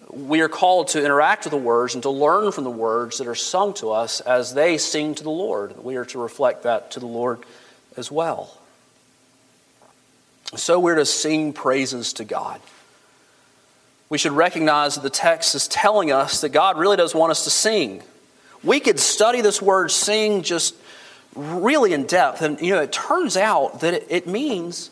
We 0.09 0.41
are 0.41 0.49
called 0.49 0.89
to 0.89 1.03
interact 1.03 1.45
with 1.45 1.51
the 1.51 1.57
words 1.57 1.93
and 1.93 2.03
to 2.03 2.09
learn 2.09 2.51
from 2.51 2.63
the 2.63 2.71
words 2.71 3.19
that 3.19 3.27
are 3.27 3.35
sung 3.35 3.73
to 3.75 3.91
us 3.91 4.19
as 4.19 4.53
they 4.53 4.77
sing 4.77 5.15
to 5.15 5.23
the 5.23 5.31
Lord. 5.31 5.81
We 5.83 5.95
are 5.95 6.05
to 6.05 6.19
reflect 6.19 6.63
that 6.63 6.91
to 6.91 6.99
the 6.99 7.07
Lord 7.07 7.39
as 7.95 8.11
well. 8.11 8.57
So 10.55 10.79
we're 10.79 10.95
to 10.95 11.05
sing 11.05 11.53
praises 11.53 12.13
to 12.13 12.25
God. 12.25 12.59
We 14.09 14.17
should 14.17 14.33
recognize 14.33 14.95
that 14.95 15.01
the 15.01 15.09
text 15.09 15.55
is 15.55 15.67
telling 15.69 16.11
us 16.11 16.41
that 16.41 16.49
God 16.49 16.77
really 16.77 16.97
does 16.97 17.15
want 17.15 17.31
us 17.31 17.45
to 17.45 17.49
sing. 17.49 18.03
We 18.61 18.81
could 18.81 18.99
study 18.99 19.39
this 19.39 19.61
word 19.61 19.89
sing 19.89 20.43
just 20.43 20.75
really 21.35 21.93
in 21.93 22.05
depth. 22.05 22.41
And, 22.41 22.59
you 22.59 22.75
know, 22.75 22.81
it 22.81 22.91
turns 22.91 23.37
out 23.37 23.79
that 23.81 24.13
it, 24.13 24.27
means 24.27 24.89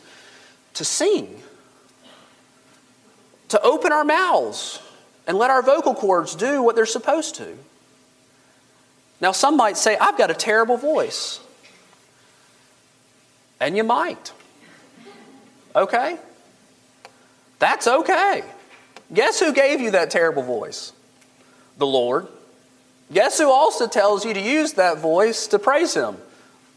to 0.74 0.84
sing, 0.84 1.42
to 3.48 3.60
open 3.60 3.92
our 3.92 4.04
mouths 4.04 4.80
and 5.26 5.36
let 5.36 5.50
our 5.50 5.62
vocal 5.62 5.94
cords 5.94 6.34
do 6.34 6.62
what 6.62 6.74
they're 6.74 6.86
supposed 6.86 7.34
to. 7.36 7.56
Now, 9.20 9.32
some 9.32 9.58
might 9.58 9.76
say, 9.76 9.98
I've 9.98 10.16
got 10.16 10.30
a 10.30 10.34
terrible 10.34 10.78
voice. 10.78 11.40
And 13.60 13.76
you 13.76 13.84
might. 13.84 14.32
Okay? 15.74 16.18
That's 17.58 17.86
okay. 17.86 18.42
Guess 19.12 19.40
who 19.40 19.52
gave 19.52 19.80
you 19.80 19.92
that 19.92 20.10
terrible 20.10 20.42
voice? 20.42 20.92
The 21.78 21.86
Lord. 21.86 22.28
Guess 23.12 23.38
who 23.38 23.50
also 23.50 23.86
tells 23.86 24.24
you 24.24 24.34
to 24.34 24.40
use 24.40 24.74
that 24.74 24.98
voice 24.98 25.48
to 25.48 25.58
praise 25.58 25.94
Him? 25.94 26.16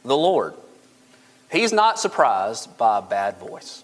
the 0.03 0.17
Lord. 0.17 0.53
He's 1.51 1.71
not 1.71 1.99
surprised 1.99 2.77
by 2.77 2.99
a 2.99 3.01
bad 3.01 3.37
voice. 3.37 3.83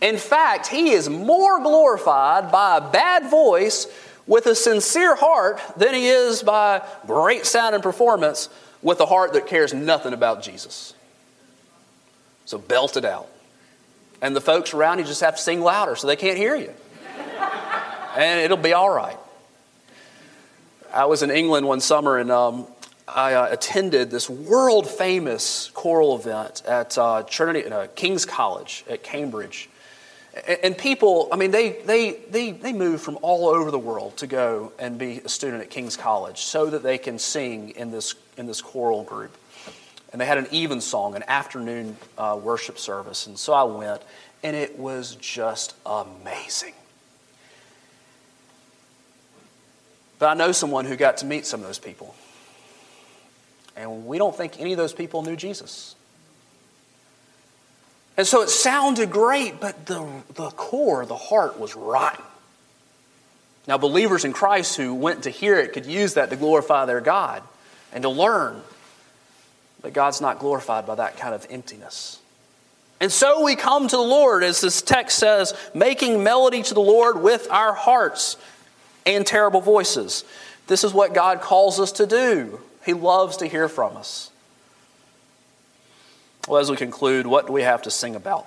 In 0.00 0.16
fact, 0.16 0.66
he 0.66 0.90
is 0.90 1.08
more 1.08 1.60
glorified 1.60 2.50
by 2.52 2.78
a 2.78 2.80
bad 2.80 3.30
voice 3.30 3.86
with 4.26 4.46
a 4.46 4.54
sincere 4.54 5.14
heart 5.14 5.60
than 5.76 5.94
he 5.94 6.08
is 6.08 6.42
by 6.42 6.82
great 7.06 7.46
sound 7.46 7.74
and 7.74 7.82
performance 7.82 8.48
with 8.82 9.00
a 9.00 9.06
heart 9.06 9.32
that 9.32 9.46
cares 9.46 9.74
nothing 9.74 10.12
about 10.12 10.42
Jesus. 10.42 10.94
So 12.44 12.58
belt 12.58 12.96
it 12.96 13.04
out. 13.04 13.28
And 14.22 14.34
the 14.34 14.40
folks 14.40 14.74
around 14.74 14.98
you 14.98 15.04
just 15.04 15.20
have 15.20 15.36
to 15.36 15.42
sing 15.42 15.60
louder 15.60 15.96
so 15.96 16.06
they 16.06 16.16
can't 16.16 16.38
hear 16.38 16.56
you. 16.56 16.72
and 18.16 18.40
it'll 18.40 18.56
be 18.56 18.72
all 18.72 18.90
right. 18.90 19.16
I 20.92 21.06
was 21.06 21.22
in 21.22 21.30
England 21.30 21.66
one 21.66 21.80
summer 21.80 22.18
and 22.18 22.30
um, 22.30 22.66
I 23.08 23.34
uh, 23.34 23.48
attended 23.50 24.10
this 24.10 24.30
world 24.30 24.88
famous 24.88 25.70
choral 25.74 26.16
event 26.16 26.62
at 26.66 26.96
uh, 26.96 27.24
Trinity, 27.24 27.68
uh, 27.68 27.88
King's 27.94 28.24
College 28.24 28.84
at 28.88 29.02
Cambridge. 29.02 29.68
And, 30.46 30.58
and, 30.62 30.78
people, 30.78 31.28
I 31.30 31.36
mean, 31.36 31.50
they, 31.50 31.82
they, 31.84 32.12
they, 32.30 32.50
they 32.52 32.72
move 32.72 33.00
from 33.00 33.18
all 33.22 33.48
over 33.48 33.70
the 33.70 33.78
world 33.78 34.16
to 34.18 34.26
go 34.26 34.72
and 34.78 34.98
be 34.98 35.20
a 35.24 35.28
student 35.28 35.62
at 35.62 35.70
King's 35.70 35.96
College 35.96 36.38
so 36.38 36.66
that 36.66 36.82
they 36.82 36.98
can 36.98 37.18
sing 37.18 37.70
in 37.70 37.90
this, 37.90 38.14
in 38.36 38.46
this 38.46 38.60
choral 38.60 39.04
group. 39.04 39.36
And 40.14 40.20
they 40.20 40.26
had 40.26 40.38
an 40.38 40.46
evensong, 40.54 41.16
an 41.16 41.24
afternoon 41.26 41.96
uh, 42.16 42.38
worship 42.40 42.78
service. 42.78 43.26
And 43.26 43.36
so 43.36 43.52
I 43.52 43.64
went, 43.64 44.00
and 44.44 44.54
it 44.54 44.78
was 44.78 45.16
just 45.16 45.74
amazing. 45.84 46.74
But 50.20 50.26
I 50.26 50.34
know 50.34 50.52
someone 50.52 50.84
who 50.84 50.94
got 50.94 51.16
to 51.16 51.26
meet 51.26 51.46
some 51.46 51.62
of 51.62 51.66
those 51.66 51.80
people. 51.80 52.14
And 53.74 54.06
we 54.06 54.16
don't 54.18 54.36
think 54.36 54.60
any 54.60 54.70
of 54.70 54.78
those 54.78 54.92
people 54.92 55.24
knew 55.24 55.34
Jesus. 55.34 55.96
And 58.16 58.24
so 58.24 58.42
it 58.42 58.50
sounded 58.50 59.10
great, 59.10 59.60
but 59.60 59.86
the, 59.86 60.08
the 60.34 60.50
core, 60.50 61.04
the 61.06 61.16
heart 61.16 61.58
was 61.58 61.74
rotten. 61.74 62.24
Now, 63.66 63.78
believers 63.78 64.24
in 64.24 64.32
Christ 64.32 64.76
who 64.76 64.94
went 64.94 65.24
to 65.24 65.30
hear 65.30 65.58
it 65.58 65.72
could 65.72 65.86
use 65.86 66.14
that 66.14 66.30
to 66.30 66.36
glorify 66.36 66.84
their 66.84 67.00
God 67.00 67.42
and 67.92 68.02
to 68.02 68.08
learn. 68.08 68.62
But 69.84 69.92
God's 69.92 70.22
not 70.22 70.38
glorified 70.38 70.86
by 70.86 70.94
that 70.94 71.18
kind 71.18 71.34
of 71.34 71.46
emptiness. 71.50 72.18
And 73.02 73.12
so 73.12 73.44
we 73.44 73.54
come 73.54 73.86
to 73.86 73.96
the 73.96 74.02
Lord, 74.02 74.42
as 74.42 74.62
this 74.62 74.80
text 74.80 75.18
says, 75.18 75.52
making 75.74 76.22
melody 76.22 76.62
to 76.62 76.72
the 76.72 76.80
Lord 76.80 77.20
with 77.20 77.46
our 77.50 77.74
hearts 77.74 78.38
and 79.04 79.26
terrible 79.26 79.60
voices. 79.60 80.24
This 80.68 80.84
is 80.84 80.94
what 80.94 81.12
God 81.12 81.42
calls 81.42 81.78
us 81.78 81.92
to 81.92 82.06
do. 82.06 82.62
He 82.86 82.94
loves 82.94 83.36
to 83.36 83.46
hear 83.46 83.68
from 83.68 83.98
us. 83.98 84.30
Well, 86.48 86.62
as 86.62 86.70
we 86.70 86.78
conclude, 86.78 87.26
what 87.26 87.46
do 87.46 87.52
we 87.52 87.60
have 87.60 87.82
to 87.82 87.90
sing 87.90 88.16
about? 88.16 88.46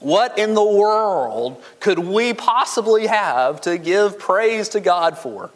What 0.00 0.36
in 0.36 0.52
the 0.52 0.62
world 0.62 1.64
could 1.80 1.98
we 1.98 2.34
possibly 2.34 3.06
have 3.06 3.62
to 3.62 3.78
give 3.78 4.18
praise 4.18 4.68
to 4.70 4.80
God 4.80 5.16
for? 5.16 5.50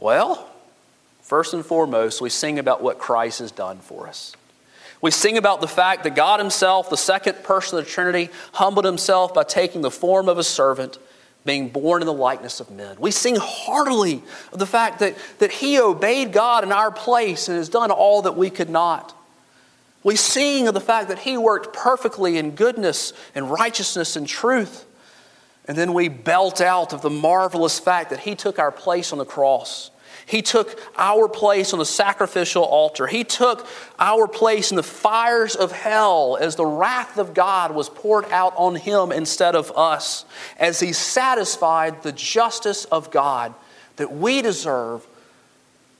Well, 0.00 0.49
first 1.30 1.54
and 1.54 1.64
foremost, 1.64 2.20
we 2.20 2.28
sing 2.28 2.58
about 2.58 2.82
what 2.82 2.98
Christ 2.98 3.38
has 3.38 3.52
done 3.52 3.78
for 3.78 4.08
us. 4.08 4.34
We 5.00 5.12
sing 5.12 5.38
about 5.38 5.60
the 5.60 5.68
fact 5.68 6.02
that 6.02 6.16
God 6.16 6.40
Himself, 6.40 6.90
the 6.90 6.96
second 6.96 7.44
person 7.44 7.78
of 7.78 7.84
the 7.84 7.90
Trinity, 7.90 8.30
humbled 8.54 8.84
Himself 8.84 9.32
by 9.32 9.44
taking 9.44 9.80
the 9.80 9.92
form 9.92 10.28
of 10.28 10.38
a 10.38 10.42
servant, 10.42 10.98
being 11.44 11.68
born 11.68 12.02
in 12.02 12.06
the 12.06 12.12
likeness 12.12 12.58
of 12.58 12.72
men. 12.72 12.96
We 12.98 13.12
sing 13.12 13.36
heartily 13.40 14.24
of 14.52 14.58
the 14.58 14.66
fact 14.66 14.98
that, 14.98 15.16
that 15.38 15.52
He 15.52 15.78
obeyed 15.78 16.32
God 16.32 16.64
in 16.64 16.72
our 16.72 16.90
place 16.90 17.46
and 17.46 17.56
has 17.56 17.68
done 17.68 17.92
all 17.92 18.22
that 18.22 18.36
we 18.36 18.50
could 18.50 18.68
not. 18.68 19.16
We 20.02 20.16
sing 20.16 20.66
of 20.66 20.74
the 20.74 20.80
fact 20.80 21.10
that 21.10 21.20
He 21.20 21.38
worked 21.38 21.72
perfectly 21.72 22.38
in 22.38 22.56
goodness 22.56 23.12
and 23.36 23.52
righteousness 23.52 24.16
and 24.16 24.26
truth. 24.26 24.84
And 25.66 25.78
then 25.78 25.94
we 25.94 26.08
belt 26.08 26.60
out 26.60 26.92
of 26.92 27.02
the 27.02 27.08
marvelous 27.08 27.78
fact 27.78 28.10
that 28.10 28.18
He 28.18 28.34
took 28.34 28.58
our 28.58 28.72
place 28.72 29.12
on 29.12 29.18
the 29.18 29.24
cross 29.24 29.92
he 30.30 30.42
took 30.42 30.78
our 30.96 31.28
place 31.28 31.72
on 31.72 31.80
the 31.80 31.84
sacrificial 31.84 32.62
altar. 32.62 33.08
He 33.08 33.24
took 33.24 33.66
our 33.98 34.28
place 34.28 34.70
in 34.70 34.76
the 34.76 34.82
fires 34.84 35.56
of 35.56 35.72
hell 35.72 36.38
as 36.40 36.54
the 36.54 36.64
wrath 36.64 37.18
of 37.18 37.34
God 37.34 37.74
was 37.74 37.88
poured 37.88 38.26
out 38.30 38.54
on 38.56 38.76
him 38.76 39.10
instead 39.10 39.56
of 39.56 39.72
us, 39.76 40.24
as 40.56 40.78
he 40.78 40.92
satisfied 40.92 42.04
the 42.04 42.12
justice 42.12 42.84
of 42.84 43.10
God 43.10 43.54
that 43.96 44.12
we 44.12 44.40
deserve, 44.40 45.04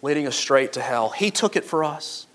leading 0.00 0.28
us 0.28 0.36
straight 0.36 0.74
to 0.74 0.80
hell. 0.80 1.08
He 1.08 1.32
took 1.32 1.56
it 1.56 1.64
for 1.64 1.82
us. 1.82 2.28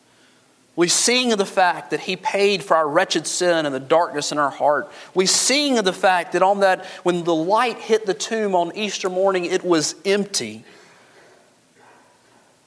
We 0.76 0.90
sing 0.90 1.32
of 1.32 1.38
the 1.38 1.46
fact 1.46 1.92
that 1.92 2.02
He 2.02 2.18
paid 2.18 2.62
for 2.62 2.76
our 2.76 2.88
wretched 2.88 3.26
sin 3.26 3.66
and 3.66 3.74
the 3.74 3.80
darkness 3.80 4.34
in 4.34 4.38
our 4.38 4.50
heart. 4.50 4.92
We 5.14 5.26
sing 5.26 5.78
of 5.78 5.86
the 5.86 5.94
fact 5.94 6.34
that 6.34 6.44
on 6.44 6.60
that, 6.60 6.84
when 7.04 7.24
the 7.24 7.34
light 7.34 7.78
hit 7.78 8.06
the 8.06 8.14
tomb 8.14 8.54
on 8.56 8.76
Easter 8.76 9.10
morning, 9.10 9.46
it 9.46 9.64
was 9.64 9.96
empty. 10.04 10.66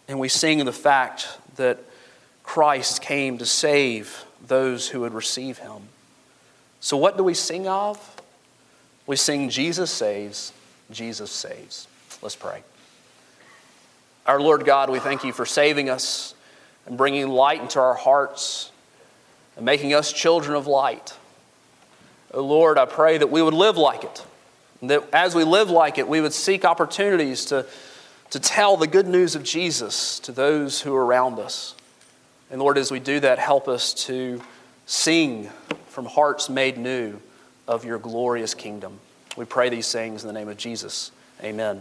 And 0.08 0.18
we 0.18 0.28
sing 0.28 0.64
the 0.64 0.72
fact 0.72 1.28
that 1.56 1.78
Christ 2.42 3.02
came 3.02 3.38
to 3.38 3.46
save 3.46 4.24
those 4.46 4.88
who 4.88 5.00
would 5.00 5.12
receive 5.12 5.58
him. 5.58 5.82
So, 6.80 6.96
what 6.96 7.16
do 7.16 7.24
we 7.24 7.34
sing 7.34 7.68
of? 7.68 8.16
We 9.06 9.16
sing, 9.16 9.50
Jesus 9.50 9.90
saves, 9.90 10.52
Jesus 10.90 11.30
saves. 11.30 11.86
Let's 12.22 12.36
pray. 12.36 12.62
Our 14.26 14.40
Lord 14.40 14.64
God, 14.64 14.90
we 14.90 14.98
thank 14.98 15.24
you 15.24 15.32
for 15.32 15.46
saving 15.46 15.90
us 15.90 16.34
and 16.86 16.96
bringing 16.96 17.28
light 17.28 17.60
into 17.60 17.80
our 17.80 17.94
hearts 17.94 18.70
and 19.56 19.64
making 19.64 19.94
us 19.94 20.12
children 20.12 20.56
of 20.56 20.66
light. 20.66 21.14
Oh 22.32 22.42
Lord, 22.42 22.78
I 22.78 22.84
pray 22.84 23.18
that 23.18 23.30
we 23.30 23.42
would 23.42 23.54
live 23.54 23.76
like 23.76 24.04
it. 24.04 24.24
And 24.80 24.90
that 24.90 25.04
as 25.12 25.34
we 25.34 25.44
live 25.44 25.70
like 25.70 25.98
it, 25.98 26.06
we 26.06 26.20
would 26.20 26.32
seek 26.32 26.64
opportunities 26.64 27.46
to 27.46 27.66
to 28.30 28.40
tell 28.40 28.76
the 28.76 28.86
good 28.86 29.06
news 29.06 29.34
of 29.34 29.42
Jesus 29.42 30.18
to 30.20 30.32
those 30.32 30.80
who 30.80 30.94
are 30.94 31.04
around 31.04 31.38
us. 31.38 31.74
And 32.50 32.60
Lord, 32.60 32.78
as 32.78 32.90
we 32.90 33.00
do 33.00 33.20
that, 33.20 33.38
help 33.38 33.68
us 33.68 33.92
to 34.06 34.40
sing 34.86 35.50
from 35.88 36.06
hearts 36.06 36.48
made 36.48 36.78
new 36.78 37.20
of 37.66 37.84
your 37.84 37.98
glorious 37.98 38.54
kingdom. 38.54 38.98
We 39.36 39.44
pray 39.44 39.68
these 39.68 39.92
things 39.92 40.22
in 40.22 40.26
the 40.26 40.32
name 40.32 40.48
of 40.48 40.56
Jesus. 40.56 41.10
Amen. 41.44 41.76